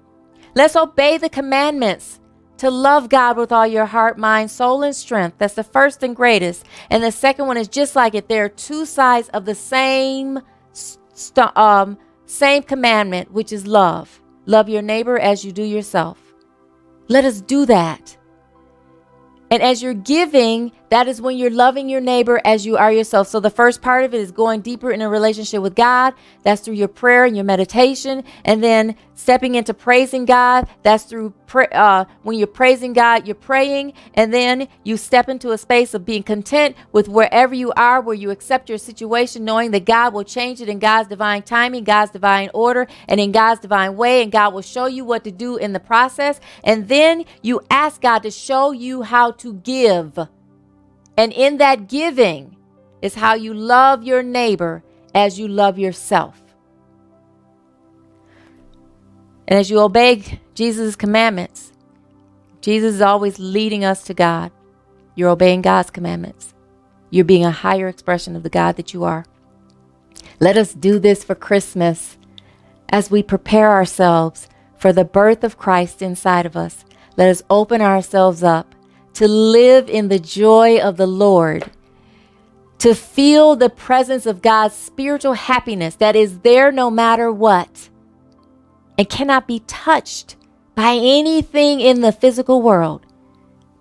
Let's 0.55 0.75
obey 0.75 1.17
the 1.17 1.29
commandments 1.29 2.19
to 2.57 2.71
love 2.71 3.09
God 3.09 3.37
with 3.37 3.51
all 3.51 3.67
your 3.67 3.85
heart, 3.85 4.17
mind, 4.17 4.49
soul, 4.49 4.81
and 4.81 4.95
strength. 4.95 5.37
That's 5.37 5.53
the 5.53 5.63
first 5.63 6.01
and 6.01 6.15
greatest. 6.15 6.65
And 6.89 7.03
the 7.03 7.11
second 7.11 7.45
one 7.45 7.57
is 7.57 7.67
just 7.67 7.95
like 7.95 8.15
it. 8.15 8.27
There 8.27 8.45
are 8.45 8.49
two 8.49 8.85
sides 8.87 9.29
of 9.29 9.45
the 9.45 9.53
same, 9.53 10.39
st- 10.71 11.55
um, 11.55 11.99
same 12.25 12.63
commandment, 12.63 13.31
which 13.31 13.53
is 13.53 13.67
love. 13.67 14.19
Love 14.47 14.67
your 14.67 14.81
neighbor 14.81 15.19
as 15.19 15.45
you 15.45 15.51
do 15.51 15.63
yourself. 15.63 16.17
Let 17.07 17.23
us 17.23 17.41
do 17.41 17.67
that. 17.67 18.17
And 19.51 19.61
as 19.61 19.83
you're 19.83 19.93
giving 19.93 20.71
That 20.89 21.07
is 21.07 21.21
when 21.21 21.37
you're 21.37 21.51
loving 21.51 21.89
your 21.89 21.99
neighbor 21.99 22.39
as 22.45 22.65
you 22.65 22.77
are 22.77 22.91
yourself. 22.91 23.27
So 23.27 23.39
the 23.39 23.49
first 23.49 23.81
part 23.81 24.05
of 24.05 24.13
it 24.13 24.21
is 24.21 24.31
going 24.31 24.61
deeper 24.61 24.91
in 24.91 25.01
a 25.01 25.09
relationship 25.09 25.61
with 25.61 25.75
God. 25.75 26.13
That's 26.43 26.61
through 26.61 26.75
your 26.75 26.87
prayer 26.87 27.25
and 27.25 27.35
your 27.35 27.43
meditation. 27.43 28.23
And 28.45 28.63
then 28.63 28.95
stepping 29.13 29.55
into 29.55 29.73
praising 29.73 30.25
God. 30.25 30.67
That's 30.83 31.03
through 31.03 31.31
pra- 31.47 31.73
uh, 31.73 32.05
when 32.23 32.37
you're 32.37 32.47
praising 32.47 32.93
God, 32.93 33.27
you're 33.27 33.35
praying. 33.35 33.93
And 34.13 34.33
then 34.33 34.69
you 34.83 34.95
step 34.95 35.27
into 35.27 35.51
a 35.51 35.57
space 35.57 35.93
of 35.93 36.05
being 36.05 36.23
content 36.23 36.77
with 36.93 37.09
wherever 37.09 37.53
you 37.53 37.73
are, 37.75 37.99
where 37.99 38.15
you 38.15 38.29
accept 38.31 38.69
your 38.69 38.77
situation, 38.77 39.43
knowing 39.43 39.71
that 39.71 39.85
God 39.85 40.13
will 40.13 40.23
change 40.23 40.61
it 40.61 40.69
in 40.69 40.79
God's 40.79 41.09
divine 41.09 41.43
timing, 41.43 41.83
God's 41.83 42.11
divine 42.11 42.49
order, 42.53 42.87
and 43.09 43.19
in 43.19 43.33
God's 43.33 43.59
divine 43.59 43.97
way. 43.97 44.23
And 44.23 44.31
God 44.31 44.53
will 44.53 44.61
show 44.61 44.85
you 44.85 45.03
what 45.03 45.25
to 45.25 45.31
do 45.31 45.57
in 45.57 45.73
the 45.73 45.79
process. 45.81 46.39
And 46.63 46.87
then 46.87 47.25
you 47.41 47.61
ask 47.69 47.99
God 47.99 48.19
to 48.19 48.31
show 48.31 48.71
you 48.71 49.01
how 49.01 49.31
to 49.31 49.55
give 49.55 50.17
and 51.17 51.33
in 51.33 51.57
that 51.57 51.89
giving 51.89 52.55
is 53.01 53.15
how 53.15 53.33
you 53.33 53.53
love 53.53 54.03
your 54.03 54.21
neighbor 54.23 54.83
as 55.13 55.39
you 55.39 55.47
love 55.47 55.79
yourself. 55.79 56.41
And 59.47 59.59
as 59.59 59.69
you 59.69 59.79
obey 59.79 60.39
Jesus' 60.53 60.95
commandments, 60.95 61.71
Jesus 62.61 62.95
is 62.95 63.01
always 63.01 63.39
leading 63.39 63.83
us 63.83 64.03
to 64.03 64.13
God. 64.13 64.51
You're 65.15 65.29
obeying 65.29 65.61
God's 65.61 65.89
commandments. 65.89 66.53
You're 67.09 67.25
being 67.25 67.45
a 67.45 67.51
higher 67.51 67.87
expression 67.87 68.35
of 68.35 68.43
the 68.43 68.49
God 68.49 68.75
that 68.75 68.93
you 68.93 69.03
are. 69.03 69.25
Let 70.39 70.57
us 70.57 70.73
do 70.73 70.99
this 70.99 71.23
for 71.23 71.33
Christmas 71.33 72.17
as 72.89 73.09
we 73.09 73.23
prepare 73.23 73.71
ourselves 73.71 74.47
for 74.77 74.93
the 74.93 75.05
birth 75.05 75.43
of 75.43 75.57
Christ 75.57 76.01
inside 76.01 76.45
of 76.45 76.55
us. 76.55 76.85
Let 77.15 77.29
us 77.29 77.41
open 77.49 77.81
ourselves 77.81 78.43
up 78.43 78.75
to 79.17 79.27
live 79.27 79.89
in 79.89 80.09
the 80.09 80.19
joy 80.19 80.79
of 80.79 80.95
the 80.95 81.07
Lord, 81.07 81.71
to 82.77 82.93
feel 82.93 83.55
the 83.55 83.67
presence 83.67 84.27
of 84.27 84.43
God's 84.43 84.75
spiritual 84.75 85.33
happiness 85.33 85.95
that 85.95 86.15
is 86.15 86.41
there 86.41 86.71
no 86.71 86.91
matter 86.91 87.31
what 87.31 87.89
and 88.95 89.09
cannot 89.09 89.47
be 89.47 89.61
touched 89.61 90.35
by 90.75 90.93
anything 90.93 91.79
in 91.79 92.01
the 92.01 92.11
physical 92.11 92.61
world 92.61 93.07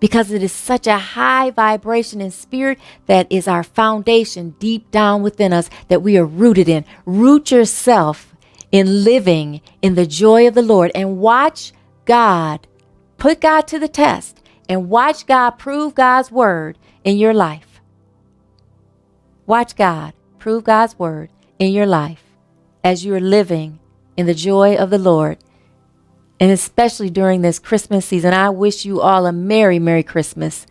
because 0.01 0.30
it 0.30 0.43
is 0.43 0.53
such 0.53 0.87
a 0.87 0.97
high 0.97 1.51
vibration 1.51 2.22
in 2.22 2.30
spirit 2.30 2.78
that 3.05 3.26
is 3.28 3.47
our 3.47 3.62
foundation 3.62 4.55
deep 4.59 4.91
down 4.91 5.20
within 5.20 5.53
us 5.53 5.68
that 5.89 6.01
we 6.01 6.16
are 6.16 6.24
rooted 6.24 6.66
in. 6.66 6.82
Root 7.05 7.51
yourself 7.51 8.34
in 8.72 9.05
living 9.05 9.61
in 9.82 9.97
the 9.97 10.07
joy 10.07 10.49
of 10.49 10.55
the 10.55 10.62
Lord 10.62 10.91
and 10.95 11.18
watch 11.18 11.74
God 12.07 12.66
put 13.18 13.43
God 13.43 13.68
to 13.68 13.78
the 13.78 13.89
test 13.89 14.41
and 14.68 14.88
watch 14.88 15.26
God 15.26 15.52
prove 15.52 15.94
God's 15.94 16.30
word 16.30 16.78
in 17.04 17.16
your 17.16 17.34
life. 17.34 17.80
Watch 19.46 19.76
God 19.76 20.12
prove 20.38 20.64
God's 20.64 20.98
word 20.98 21.30
in 21.58 21.72
your 21.72 21.86
life 21.86 22.22
as 22.82 23.04
you 23.04 23.14
are 23.14 23.20
living 23.20 23.78
in 24.16 24.26
the 24.26 24.34
joy 24.34 24.76
of 24.76 24.90
the 24.90 24.98
Lord. 24.98 25.38
And 26.38 26.50
especially 26.50 27.10
during 27.10 27.40
this 27.40 27.58
Christmas 27.58 28.06
season, 28.06 28.34
I 28.34 28.50
wish 28.50 28.84
you 28.84 29.00
all 29.00 29.26
a 29.26 29.32
Merry, 29.32 29.78
Merry 29.78 30.02
Christmas 30.02 30.66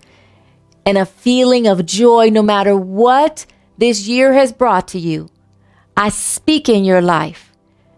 and 0.85 0.97
a 0.97 1.05
feeling 1.05 1.67
of 1.67 1.85
joy 1.85 2.29
no 2.29 2.43
matter 2.43 2.75
what 2.75 3.45
this 3.77 4.07
year 4.07 4.33
has 4.33 4.53
brought 4.53 4.87
to 4.89 4.99
you. 4.99 5.29
I 5.97 6.09
speak 6.09 6.69
in 6.69 6.85
your 6.85 7.01
life 7.01 7.51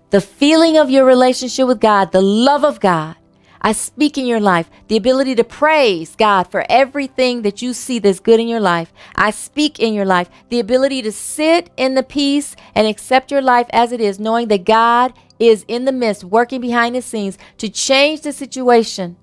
the 0.10 0.22
feeling 0.22 0.78
of 0.78 0.90
your 0.90 1.04
relationship 1.04 1.68
with 1.68 1.82
God, 1.82 2.14
the 2.14 2.22
love 2.22 2.64
of 2.64 2.80
God, 2.80 3.17
I 3.68 3.74
speak 3.74 4.18
in 4.18 4.26
your 4.26 4.40
life 4.40 4.70
the 4.88 4.96
ability 4.96 5.36
to 5.36 5.44
praise 5.44 6.16
God 6.16 6.44
for 6.44 6.64
everything 6.70 7.42
that 7.42 7.62
you 7.62 7.74
see 7.74 8.00
that's 8.00 8.22
good 8.22 8.40
in 8.40 8.48
your 8.48 8.62
life. 8.62 8.94
I 9.14 9.30
speak 9.32 9.78
in 9.78 9.94
your 9.94 10.06
life 10.06 10.30
the 10.48 10.62
ability 10.62 11.02
to 11.02 11.12
sit 11.12 11.70
in 11.76 11.94
the 11.94 12.02
peace 12.02 12.56
and 12.74 12.88
accept 12.88 13.30
your 13.30 13.42
life 13.42 13.68
as 13.74 13.92
it 13.92 14.00
is, 14.00 14.22
knowing 14.22 14.48
that 14.48 14.64
God 14.64 15.12
is 15.38 15.66
in 15.68 15.84
the 15.84 15.92
midst, 15.92 16.24
working 16.24 16.62
behind 16.62 16.96
the 16.96 17.02
scenes 17.02 17.38
to 17.58 17.68
change 17.68 18.22
the 18.22 18.32
situation 18.32 19.18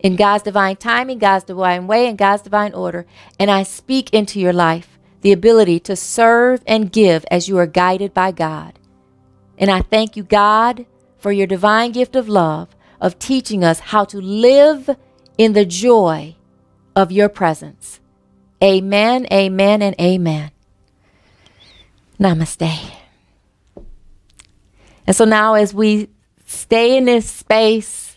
in 0.00 0.14
God's 0.14 0.42
divine 0.44 0.76
timing, 0.76 1.18
God's 1.18 1.44
divine 1.44 1.86
way, 1.86 2.06
and 2.06 2.18
God's 2.18 2.42
divine 2.42 2.74
order. 2.74 3.06
And 3.38 3.50
I 3.50 3.62
speak 3.62 4.12
into 4.12 4.38
your 4.38 4.52
life 4.52 4.98
the 5.22 5.32
ability 5.32 5.80
to 5.80 5.96
serve 5.96 6.62
and 6.66 6.92
give 6.92 7.24
as 7.30 7.48
you 7.48 7.56
are 7.56 7.66
guided 7.66 8.12
by 8.12 8.32
God. 8.32 8.78
And 9.56 9.70
I 9.70 9.80
thank 9.80 10.18
you, 10.18 10.22
God, 10.22 10.84
for 11.16 11.32
your 11.32 11.46
divine 11.46 11.92
gift 11.92 12.14
of 12.14 12.28
love 12.28 12.76
of 13.00 13.18
teaching 13.18 13.64
us 13.64 13.80
how 13.80 14.04
to 14.04 14.20
live 14.20 14.96
in 15.38 15.52
the 15.54 15.64
joy 15.64 16.36
of 16.94 17.10
your 17.10 17.28
presence. 17.28 18.00
Amen, 18.62 19.26
amen, 19.32 19.80
and 19.80 19.98
amen. 20.00 20.50
Namaste. 22.18 22.92
And 25.06 25.16
so 25.16 25.24
now, 25.24 25.54
as 25.54 25.72
we 25.72 26.10
stay 26.44 26.96
in 26.96 27.06
this 27.06 27.28
space 27.28 28.16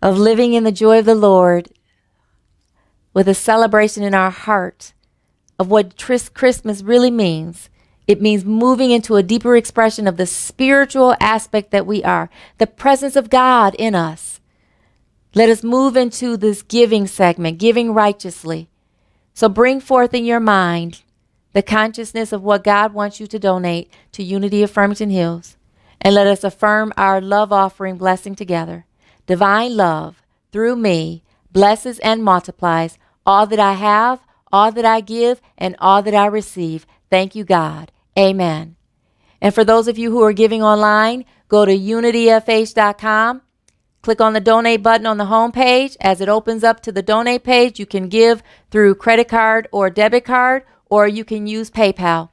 of 0.00 0.16
living 0.16 0.54
in 0.54 0.64
the 0.64 0.72
joy 0.72 1.00
of 1.00 1.06
the 1.06 1.14
Lord 1.14 1.70
with 3.12 3.28
a 3.28 3.34
celebration 3.34 4.02
in 4.02 4.14
our 4.14 4.30
heart 4.30 4.92
of 5.58 5.70
what 5.70 5.96
Christmas 5.96 6.82
really 6.82 7.10
means, 7.10 7.68
it 8.06 8.20
means 8.20 8.44
moving 8.44 8.90
into 8.90 9.16
a 9.16 9.22
deeper 9.22 9.56
expression 9.56 10.06
of 10.06 10.16
the 10.16 10.26
spiritual 10.26 11.16
aspect 11.20 11.70
that 11.70 11.86
we 11.86 12.04
are, 12.04 12.28
the 12.58 12.66
presence 12.66 13.16
of 13.16 13.30
God 13.30 13.74
in 13.76 13.94
us. 13.94 14.40
Let 15.34 15.48
us 15.48 15.64
move 15.64 15.96
into 15.96 16.36
this 16.36 16.62
giving 16.62 17.06
segment, 17.06 17.58
giving 17.58 17.92
righteously. 17.92 18.68
So 19.32 19.48
bring 19.48 19.80
forth 19.80 20.14
in 20.14 20.24
your 20.24 20.40
mind 20.40 21.02
the 21.54 21.62
consciousness 21.62 22.32
of 22.32 22.42
what 22.42 22.64
God 22.64 22.92
wants 22.92 23.20
you 23.20 23.26
to 23.28 23.38
donate 23.38 23.90
to 24.12 24.22
Unity 24.22 24.62
of 24.62 24.70
Farmington 24.70 25.10
Hills. 25.10 25.56
And 26.00 26.14
let 26.14 26.26
us 26.26 26.44
affirm 26.44 26.92
our 26.96 27.20
love 27.20 27.52
offering 27.52 27.96
blessing 27.96 28.34
together. 28.34 28.84
Divine 29.26 29.76
love, 29.76 30.22
through 30.52 30.76
me, 30.76 31.22
blesses 31.50 31.98
and 32.00 32.22
multiplies 32.22 32.98
all 33.26 33.46
that 33.46 33.58
I 33.58 33.72
have, 33.72 34.20
all 34.52 34.70
that 34.72 34.84
I 34.84 35.00
give, 35.00 35.40
and 35.56 35.74
all 35.78 36.02
that 36.02 36.14
I 36.14 36.26
receive. 36.26 36.86
Thank 37.10 37.34
you, 37.34 37.44
God. 37.44 37.90
Amen. 38.18 38.76
And 39.40 39.54
for 39.54 39.64
those 39.64 39.88
of 39.88 39.98
you 39.98 40.10
who 40.10 40.22
are 40.22 40.32
giving 40.32 40.62
online, 40.62 41.24
go 41.48 41.64
to 41.64 41.76
unityfh.com. 41.76 43.42
Click 44.02 44.20
on 44.20 44.34
the 44.34 44.40
donate 44.40 44.82
button 44.82 45.06
on 45.06 45.16
the 45.16 45.26
home 45.26 45.50
page. 45.50 45.96
As 46.00 46.20
it 46.20 46.28
opens 46.28 46.62
up 46.62 46.80
to 46.80 46.92
the 46.92 47.02
donate 47.02 47.42
page, 47.42 47.80
you 47.80 47.86
can 47.86 48.08
give 48.08 48.42
through 48.70 48.96
credit 48.96 49.28
card 49.28 49.66
or 49.72 49.90
debit 49.90 50.24
card, 50.24 50.64
or 50.90 51.08
you 51.08 51.24
can 51.24 51.46
use 51.46 51.70
PayPal. 51.70 52.28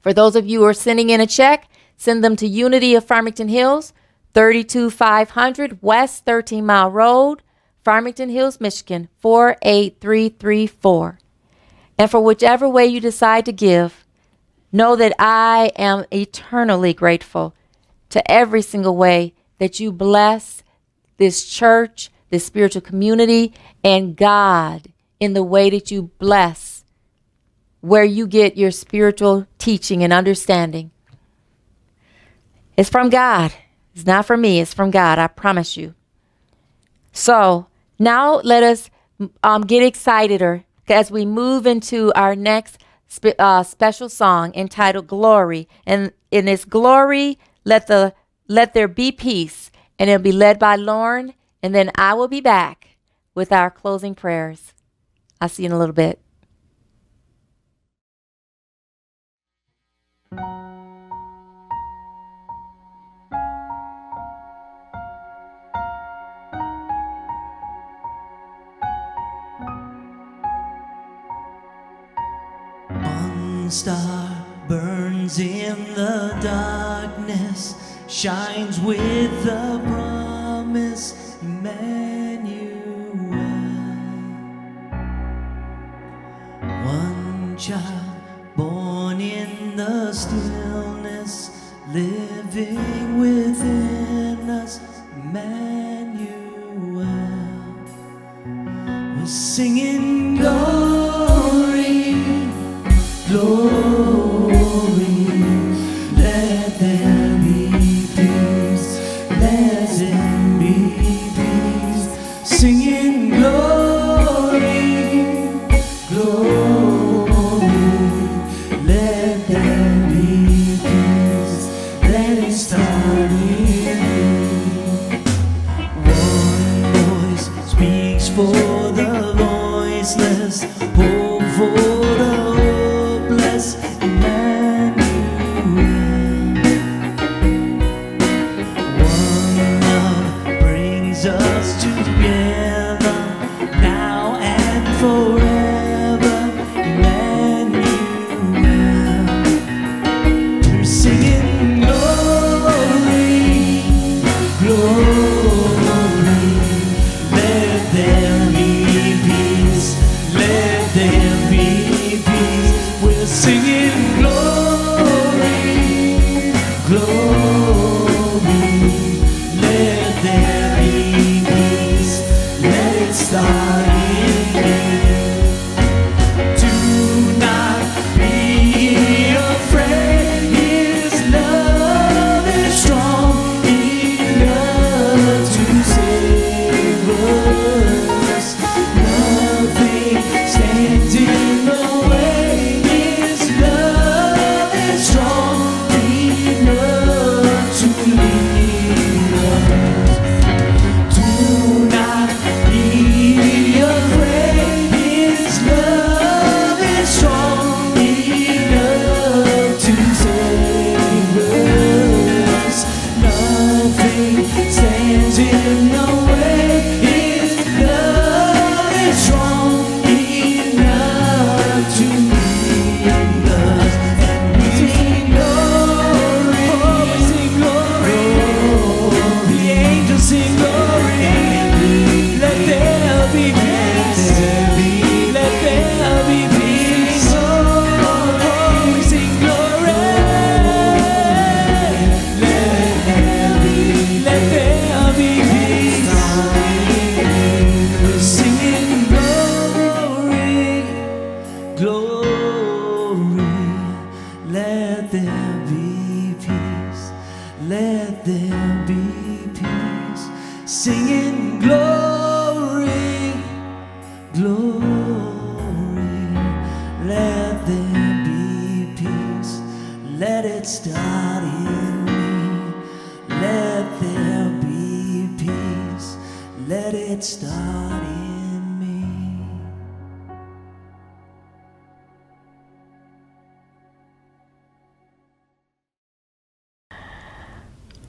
For 0.00 0.12
those 0.12 0.36
of 0.36 0.46
you 0.46 0.60
who 0.60 0.66
are 0.66 0.72
sending 0.72 1.10
in 1.10 1.20
a 1.20 1.26
check, 1.26 1.68
send 1.96 2.22
them 2.22 2.36
to 2.36 2.46
Unity 2.46 2.94
of 2.94 3.04
Farmington 3.04 3.48
Hills, 3.48 3.92
32500 4.34 5.82
West 5.82 6.24
13 6.24 6.64
Mile 6.64 6.90
Road, 6.90 7.42
Farmington 7.82 8.28
Hills, 8.28 8.60
Michigan, 8.60 9.08
48334. 9.18 11.18
And 11.98 12.10
for 12.10 12.20
whichever 12.20 12.68
way 12.68 12.86
you 12.86 13.00
decide 13.00 13.44
to 13.46 13.52
give, 13.52 14.05
Know 14.76 14.94
that 14.94 15.14
I 15.18 15.72
am 15.76 16.04
eternally 16.12 16.92
grateful 16.92 17.54
to 18.10 18.30
every 18.30 18.60
single 18.60 18.94
way 18.94 19.32
that 19.56 19.80
you 19.80 19.90
bless 19.90 20.62
this 21.16 21.46
church, 21.46 22.10
this 22.28 22.44
spiritual 22.44 22.82
community, 22.82 23.54
and 23.82 24.14
God 24.14 24.92
in 25.18 25.32
the 25.32 25.42
way 25.42 25.70
that 25.70 25.90
you 25.90 26.10
bless 26.18 26.84
where 27.80 28.04
you 28.04 28.26
get 28.26 28.58
your 28.58 28.70
spiritual 28.70 29.46
teaching 29.56 30.04
and 30.04 30.12
understanding. 30.12 30.90
It's 32.76 32.90
from 32.90 33.08
God. 33.08 33.54
It's 33.94 34.04
not 34.04 34.26
from 34.26 34.42
me, 34.42 34.60
it's 34.60 34.74
from 34.74 34.90
God, 34.90 35.18
I 35.18 35.28
promise 35.28 35.78
you. 35.78 35.94
So 37.12 37.68
now 37.98 38.40
let 38.44 38.62
us 38.62 38.90
um, 39.42 39.62
get 39.62 39.82
excited 39.82 40.42
or 40.42 40.66
as 40.86 41.10
we 41.10 41.24
move 41.24 41.66
into 41.66 42.12
our 42.12 42.36
next 42.36 42.76
spe- 43.08 43.38
uh, 43.38 43.62
special 43.62 44.08
song 44.08 44.54
entitled 44.54 45.06
"Glory," 45.06 45.68
and 45.86 46.12
in 46.30 46.48
its 46.48 46.64
glory, 46.64 47.38
let 47.64 47.86
the 47.86 48.14
let 48.48 48.74
there 48.74 48.88
be 48.88 49.12
peace, 49.12 49.70
and 49.98 50.08
it'll 50.10 50.22
be 50.22 50.32
led 50.32 50.58
by 50.58 50.76
Lauren, 50.76 51.34
and 51.62 51.74
then 51.74 51.90
I 51.94 52.14
will 52.14 52.28
be 52.28 52.40
back 52.40 52.96
with 53.34 53.52
our 53.52 53.70
closing 53.70 54.14
prayers. 54.14 54.72
I'll 55.40 55.48
see 55.48 55.64
you 55.64 55.68
in 55.68 55.72
a 55.72 55.78
little 55.78 55.94
bit. 55.94 56.20
One 73.66 73.72
star 73.72 74.46
burns 74.68 75.40
in 75.40 75.92
the 75.94 76.38
darkness, 76.40 77.74
shines 78.06 78.78
with 78.78 79.42
the 79.42 79.82
promise, 79.88 81.36
Emmanuel. 81.42 82.76
One 86.60 87.56
child 87.58 88.22
born 88.54 89.20
in 89.20 89.74
the 89.74 90.12
stillness, 90.12 91.50
living 91.88 93.18
within 93.18 94.48
us, 94.48 94.78
Emmanuel. 95.16 96.30
We're 99.18 99.26
singing, 99.26 100.36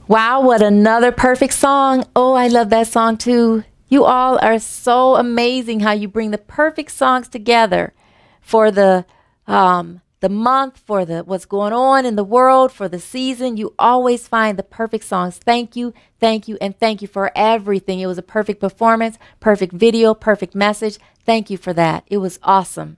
Wow, 0.07 0.39
what 0.39 0.61
another 0.61 1.11
perfect 1.11 1.53
song. 1.53 2.05
Oh, 2.15 2.33
I 2.33 2.47
love 2.47 2.69
that 2.69 2.87
song 2.87 3.17
too. 3.17 3.65
You 3.89 4.05
all 4.05 4.39
are 4.39 4.57
so 4.57 5.15
amazing 5.15 5.81
how 5.81 5.91
you 5.91 6.07
bring 6.07 6.31
the 6.31 6.37
perfect 6.37 6.91
songs 6.91 7.27
together 7.27 7.93
for 8.39 8.71
the 8.71 9.05
um 9.47 9.99
the 10.21 10.29
month, 10.29 10.77
for 10.77 11.03
the 11.03 11.25
what's 11.25 11.45
going 11.45 11.73
on 11.73 12.05
in 12.05 12.15
the 12.15 12.23
world, 12.23 12.71
for 12.71 12.87
the 12.87 12.99
season. 12.99 13.57
You 13.57 13.73
always 13.77 14.29
find 14.29 14.57
the 14.57 14.63
perfect 14.63 15.03
songs. 15.03 15.39
Thank 15.39 15.75
you, 15.75 15.93
thank 16.21 16.47
you, 16.47 16.57
and 16.61 16.79
thank 16.79 17.01
you 17.01 17.07
for 17.09 17.29
everything. 17.35 17.99
It 17.99 18.07
was 18.07 18.17
a 18.17 18.23
perfect 18.23 18.61
performance, 18.61 19.17
perfect 19.41 19.73
video, 19.73 20.13
perfect 20.13 20.55
message. 20.55 20.99
Thank 21.25 21.49
you 21.49 21.57
for 21.57 21.73
that. 21.73 22.05
It 22.07 22.19
was 22.19 22.39
awesome. 22.43 22.95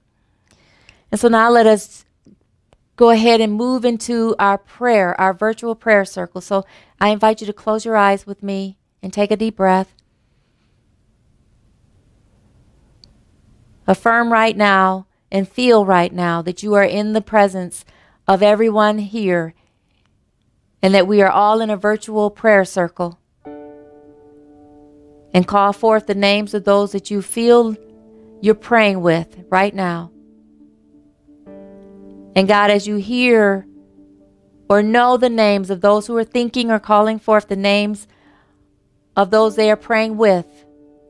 And 1.11 1.19
so 1.19 1.27
now 1.27 1.49
let 1.49 1.65
us 1.65 2.05
go 2.99 3.11
ahead 3.11 3.39
and 3.39 3.53
move 3.53 3.85
into 3.85 4.35
our 4.39 4.57
prayer, 4.57 5.19
our 5.21 5.33
virtual 5.33 5.73
prayer 5.73 6.03
circle. 6.03 6.41
So 6.41 6.65
I 6.99 7.11
invite 7.11 7.39
you 7.39 7.47
to 7.47 7.53
close 7.53 7.85
your 7.85 7.95
eyes 7.95 8.27
with 8.27 8.43
me 8.43 8.77
and 9.01 9.13
take 9.13 9.31
a 9.31 9.37
deep 9.37 9.55
breath. 9.55 9.95
Affirm 13.87 14.33
right 14.33 14.57
now 14.57 15.07
and 15.31 15.47
feel 15.47 15.85
right 15.85 16.11
now 16.11 16.41
that 16.41 16.61
you 16.61 16.73
are 16.73 16.83
in 16.83 17.13
the 17.13 17.21
presence 17.21 17.85
of 18.27 18.43
everyone 18.43 18.97
here 18.97 19.53
and 20.81 20.93
that 20.93 21.07
we 21.07 21.21
are 21.21 21.31
all 21.31 21.61
in 21.61 21.69
a 21.69 21.77
virtual 21.77 22.29
prayer 22.29 22.65
circle. 22.65 23.17
And 25.33 25.47
call 25.47 25.71
forth 25.71 26.05
the 26.05 26.15
names 26.15 26.53
of 26.53 26.65
those 26.65 26.91
that 26.91 27.09
you 27.09 27.21
feel 27.21 27.77
you're 28.41 28.55
praying 28.55 28.99
with 28.99 29.45
right 29.49 29.73
now. 29.73 30.11
And 32.39 32.47
God, 32.47 32.71
as 32.71 32.87
you 32.87 32.95
hear 32.95 33.67
or 34.69 34.81
know 34.81 35.17
the 35.17 35.29
names 35.29 35.69
of 35.69 35.81
those 35.81 36.07
who 36.07 36.15
are 36.15 36.23
thinking 36.23 36.71
or 36.71 36.79
calling 36.79 37.19
forth 37.19 37.49
the 37.49 37.57
names 37.57 38.07
of 39.17 39.29
those 39.29 39.57
they 39.57 39.69
are 39.69 39.75
praying 39.75 40.15
with, 40.15 40.45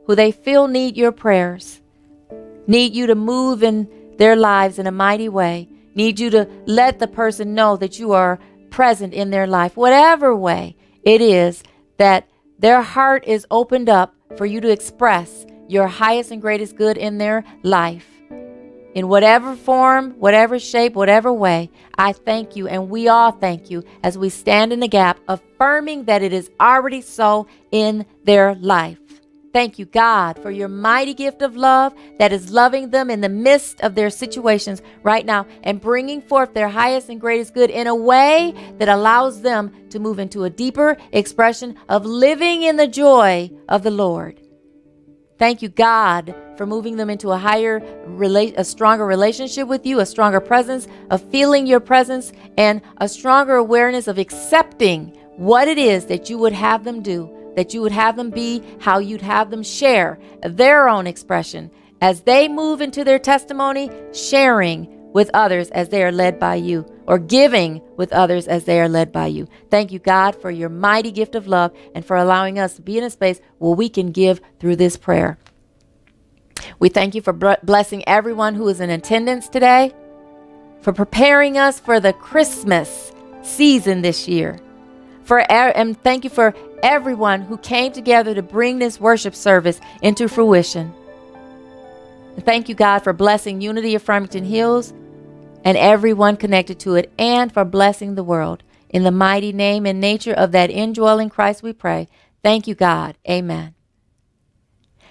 who 0.08 0.16
they 0.16 0.32
feel 0.32 0.68
need 0.68 0.98
your 0.98 1.12
prayers, 1.12 1.82
need 2.66 2.96
you 2.96 3.06
to 3.06 3.14
move 3.14 3.62
in 3.62 3.88
their 4.18 4.36
lives 4.36 4.80
in 4.80 4.88
a 4.88 4.92
mighty 4.92 5.30
way, 5.30 5.70
need 5.94 6.20
you 6.20 6.32
to 6.32 6.50
let 6.66 6.98
the 6.98 7.08
person 7.08 7.54
know 7.54 7.78
that 7.78 8.00
you 8.00 8.12
are 8.12 8.40
present 8.72 9.14
in 9.14 9.30
their 9.30 9.46
life, 9.46 9.78
whatever 9.78 10.36
way 10.36 10.76
it 11.04 11.22
is 11.22 11.62
that 11.98 12.28
their 12.58 12.82
heart 12.82 13.24
is 13.28 13.46
opened 13.52 13.88
up 13.88 14.16
for 14.36 14.48
you 14.48 14.60
to 14.60 14.72
express 14.72 15.46
your 15.68 15.86
highest 15.86 16.32
and 16.32 16.42
greatest 16.42 16.76
good 16.76 16.98
in 16.98 17.20
their 17.20 17.44
life. 17.62 18.19
In 18.96 19.08
whatever 19.08 19.56
form, 19.56 20.12
whatever 20.20 20.58
shape, 20.58 20.94
whatever 20.94 21.32
way, 21.32 21.70
I 21.98 22.12
thank 22.12 22.56
you 22.56 22.68
and 22.68 22.90
we 22.90 23.08
all 23.08 23.32
thank 23.32 23.70
you 23.70 23.84
as 24.04 24.18
we 24.18 24.30
stand 24.30 24.74
in 24.74 24.80
the 24.80 24.88
gap, 24.88 25.20
affirming 25.28 26.06
that 26.06 26.24
it 26.24 26.34
is 26.34 26.50
already 26.60 27.02
so 27.02 27.48
in 27.72 28.06
their 28.24 28.56
life. 28.56 28.98
Thank 29.52 29.80
you, 29.80 29.86
God, 29.86 30.38
for 30.42 30.52
your 30.52 30.68
mighty 30.68 31.14
gift 31.16 31.42
of 31.42 31.56
love 31.56 31.94
that 32.20 32.32
is 32.32 32.52
loving 32.52 32.92
them 32.92 33.10
in 33.10 33.22
the 33.22 33.30
midst 33.30 33.82
of 33.82 33.96
their 33.96 34.12
situations 34.12 34.82
right 35.02 35.26
now 35.26 35.48
and 35.64 35.82
bringing 35.82 36.22
forth 36.22 36.54
their 36.54 36.70
highest 36.70 37.10
and 37.10 37.20
greatest 37.20 37.56
good 37.56 37.72
in 37.72 37.88
a 37.88 37.96
way 37.96 38.54
that 38.78 38.90
allows 38.90 39.42
them 39.42 39.72
to 39.90 40.00
move 40.00 40.20
into 40.20 40.44
a 40.44 40.52
deeper 40.52 40.98
expression 41.12 41.76
of 41.90 42.06
living 42.06 42.62
in 42.62 42.76
the 42.76 42.88
joy 42.88 43.50
of 43.68 43.82
the 43.82 43.92
Lord. 43.92 44.40
Thank 45.40 45.62
you, 45.62 45.70
God, 45.70 46.36
for 46.60 46.66
moving 46.66 46.98
them 46.98 47.10
into 47.10 47.32
a 47.32 47.38
higher, 47.38 47.78
a 48.58 48.66
stronger 48.66 49.06
relationship 49.06 49.66
with 49.66 49.86
you, 49.86 50.02
a 50.02 50.06
stronger 50.06 50.42
presence, 50.42 50.90
of 51.10 51.22
feeling 51.32 51.66
your 51.66 51.80
presence, 51.80 52.34
and 52.58 52.82
a 52.98 53.08
stronger 53.08 53.56
awareness 53.56 54.10
of 54.10 54.18
accepting 54.18 55.18
what 55.38 55.70
it 55.70 55.78
is 55.78 56.08
that 56.08 56.30
you 56.30 56.38
would 56.38 56.52
have 56.52 56.84
them 56.84 57.02
do, 57.02 57.34
that 57.56 57.74
you 57.74 57.80
would 57.80 57.94
have 57.94 58.18
them 58.18 58.30
be, 58.30 58.62
how 58.82 59.00
you'd 59.00 59.22
have 59.22 59.50
them 59.50 59.64
share 59.64 60.20
their 60.44 60.90
own 60.90 61.08
expression 61.08 61.72
as 62.02 62.24
they 62.24 62.50
move 62.50 62.82
into 62.82 63.06
their 63.06 63.20
testimony, 63.20 63.90
sharing 64.12 65.14
with 65.14 65.30
others 65.34 65.70
as 65.70 65.88
they 65.88 66.04
are 66.04 66.12
led 66.12 66.42
by 66.42 66.56
you, 66.56 66.86
or 67.08 67.18
giving 67.18 67.82
with 67.96 68.12
others 68.12 68.50
as 68.50 68.66
they 68.66 68.82
are 68.82 68.90
led 68.90 69.14
by 69.14 69.28
you. 69.28 69.48
Thank 69.72 69.94
you, 69.94 70.00
God, 70.00 70.36
for 70.36 70.52
your 70.52 70.68
mighty 70.68 71.12
gift 71.12 71.36
of 71.36 71.48
love 71.48 71.72
and 71.96 72.06
for 72.06 72.18
allowing 72.18 72.60
us 72.60 72.74
to 72.74 72.82
be 72.82 72.98
in 72.98 73.06
a 73.06 73.10
space 73.10 73.40
where 73.60 73.72
we 73.74 73.88
can 73.88 74.12
give 74.12 74.42
through 74.60 74.76
this 74.76 74.98
prayer. 74.98 75.38
We 76.78 76.90
thank 76.90 77.16
you 77.16 77.22
for 77.22 77.34
blessing 77.34 78.04
everyone 78.08 78.56
who 78.56 78.68
is 78.68 78.80
in 78.80 78.90
attendance 78.90 79.50
today, 79.50 79.94
for 80.82 80.94
preparing 80.94 81.58
us 81.58 81.80
for 81.80 82.00
the 82.00 82.14
Christmas 82.14 83.12
season 83.42 84.02
this 84.02 84.28
year. 84.28 84.60
For 85.24 85.40
and 85.52 86.02
thank 86.04 86.24
you 86.24 86.30
for 86.30 86.56
everyone 86.84 87.42
who 87.42 87.58
came 87.58 87.92
together 87.92 88.34
to 88.36 88.42
bring 88.42 88.80
this 88.80 89.00
worship 89.00 89.36
service 89.36 89.80
into 90.02 90.28
fruition. 90.28 90.94
Thank 92.42 92.70
you, 92.70 92.76
God, 92.76 93.00
for 93.00 93.14
blessing 93.14 93.62
Unity 93.62 93.96
of 93.96 94.02
Farmington 94.02 94.46
Hills 94.46 94.94
and 95.64 95.78
everyone 95.78 96.38
connected 96.38 96.80
to 96.80 96.96
it, 96.96 97.12
and 97.18 97.52
for 97.52 97.66
blessing 97.66 98.16
the 98.16 98.24
world. 98.24 98.64
In 98.90 99.04
the 99.04 99.12
mighty 99.12 99.52
name 99.52 99.86
and 99.86 100.00
nature 100.00 100.34
of 100.34 100.52
that 100.54 100.72
indwelling 100.72 101.30
Christ, 101.30 101.62
we 101.62 101.74
pray. 101.74 102.08
Thank 102.44 102.68
you, 102.68 102.76
God. 102.76 103.18
Amen. 103.30 103.76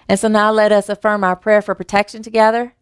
And 0.08 0.18
so 0.18 0.28
now 0.28 0.50
let 0.50 0.72
us 0.72 0.88
affirm 0.88 1.22
our 1.22 1.36
prayer 1.36 1.60
for 1.60 1.74
protection 1.74 2.22
together. 2.22 2.74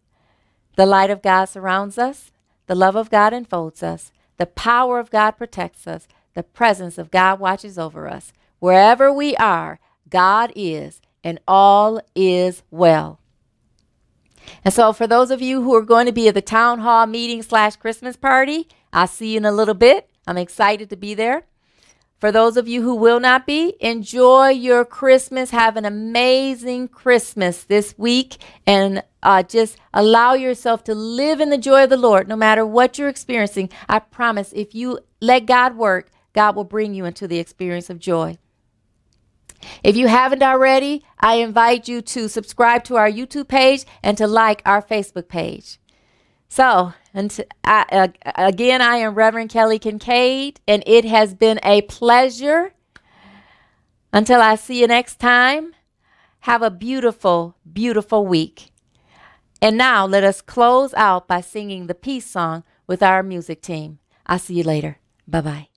The 0.75 0.85
light 0.85 1.09
of 1.09 1.21
God 1.21 1.45
surrounds 1.45 1.97
us, 1.97 2.31
the 2.67 2.75
love 2.75 2.95
of 2.95 3.09
God 3.09 3.33
enfolds 3.33 3.83
us, 3.83 4.11
the 4.37 4.45
power 4.45 4.99
of 4.99 5.09
God 5.09 5.31
protects 5.31 5.87
us, 5.87 6.07
the 6.35 6.43
presence 6.43 6.97
of 6.97 7.11
God 7.11 7.39
watches 7.39 7.77
over 7.77 8.07
us. 8.07 8.31
Wherever 8.59 9.11
we 9.11 9.35
are, 9.37 9.79
God 10.09 10.53
is, 10.55 11.01
and 11.23 11.39
all 11.47 11.99
is 12.15 12.63
well. 12.71 13.19
And 14.63 14.73
so, 14.73 14.93
for 14.93 15.07
those 15.07 15.31
of 15.31 15.41
you 15.41 15.63
who 15.63 15.75
are 15.75 15.81
going 15.81 16.05
to 16.05 16.11
be 16.11 16.27
at 16.27 16.33
the 16.33 16.41
town 16.41 16.79
hall 16.79 17.05
meeting 17.05 17.41
slash 17.43 17.75
Christmas 17.75 18.15
party, 18.15 18.67
I'll 18.93 19.07
see 19.07 19.33
you 19.33 19.37
in 19.37 19.45
a 19.45 19.51
little 19.51 19.73
bit. 19.73 20.09
I'm 20.25 20.37
excited 20.37 20.89
to 20.89 20.95
be 20.95 21.13
there. 21.13 21.43
For 22.19 22.31
those 22.31 22.57
of 22.57 22.67
you 22.67 22.81
who 22.81 22.95
will 22.95 23.19
not 23.19 23.45
be, 23.45 23.75
enjoy 23.79 24.49
your 24.49 24.83
Christmas. 24.83 25.51
Have 25.51 25.77
an 25.77 25.85
amazing 25.85 26.87
Christmas 26.87 27.63
this 27.63 27.95
week 27.97 28.37
and 28.65 29.03
uh, 29.21 29.43
just 29.43 29.77
allow 29.93 30.33
yourself 30.33 30.83
to 30.85 30.95
live 30.95 31.39
in 31.39 31.51
the 31.51 31.57
joy 31.59 31.83
of 31.83 31.91
the 31.91 31.97
Lord 31.97 32.27
no 32.27 32.35
matter 32.35 32.65
what 32.65 32.97
you're 32.97 33.07
experiencing. 33.07 33.69
I 33.87 33.99
promise 33.99 34.51
if 34.53 34.73
you 34.73 34.99
let 35.21 35.45
God 35.45 35.77
work, 35.77 36.09
God 36.33 36.55
will 36.55 36.63
bring 36.63 36.95
you 36.95 37.05
into 37.05 37.27
the 37.27 37.37
experience 37.37 37.89
of 37.89 37.99
joy. 37.99 38.37
If 39.83 39.95
you 39.95 40.07
haven't 40.07 40.43
already, 40.43 41.03
I 41.19 41.35
invite 41.35 41.87
you 41.87 42.01
to 42.01 42.27
subscribe 42.27 42.83
to 42.85 42.95
our 42.95 43.09
YouTube 43.09 43.47
page 43.47 43.85
and 44.01 44.17
to 44.17 44.25
like 44.25 44.61
our 44.65 44.81
Facebook 44.81 45.27
page. 45.27 45.79
So, 46.49 46.93
and 47.17 47.35
I, 47.63 47.85
uh, 47.91 48.31
again, 48.35 48.79
I 48.79 48.97
am 48.97 49.15
Reverend 49.15 49.49
Kelly 49.49 49.79
Kincaid, 49.79 50.59
and 50.67 50.83
it 50.85 51.03
has 51.03 51.33
been 51.33 51.59
a 51.63 51.81
pleasure. 51.81 52.73
Until 54.13 54.39
I 54.39 54.53
see 54.53 54.81
you 54.81 54.87
next 54.87 55.19
time, 55.19 55.73
have 56.41 56.61
a 56.61 56.69
beautiful, 56.69 57.55
beautiful 57.73 58.25
week. 58.25 58.69
And 59.59 59.77
now 59.77 60.05
let 60.05 60.23
us 60.23 60.41
close 60.41 60.93
out 60.93 61.27
by 61.27 61.41
singing 61.41 61.87
the 61.87 61.95
peace 61.95 62.27
song 62.27 62.63
with 62.85 63.01
our 63.01 63.23
music 63.23 63.63
team. 63.63 63.97
I'll 64.27 64.37
see 64.37 64.53
you 64.53 64.63
later. 64.63 64.99
Bye 65.27 65.41
bye. 65.41 65.76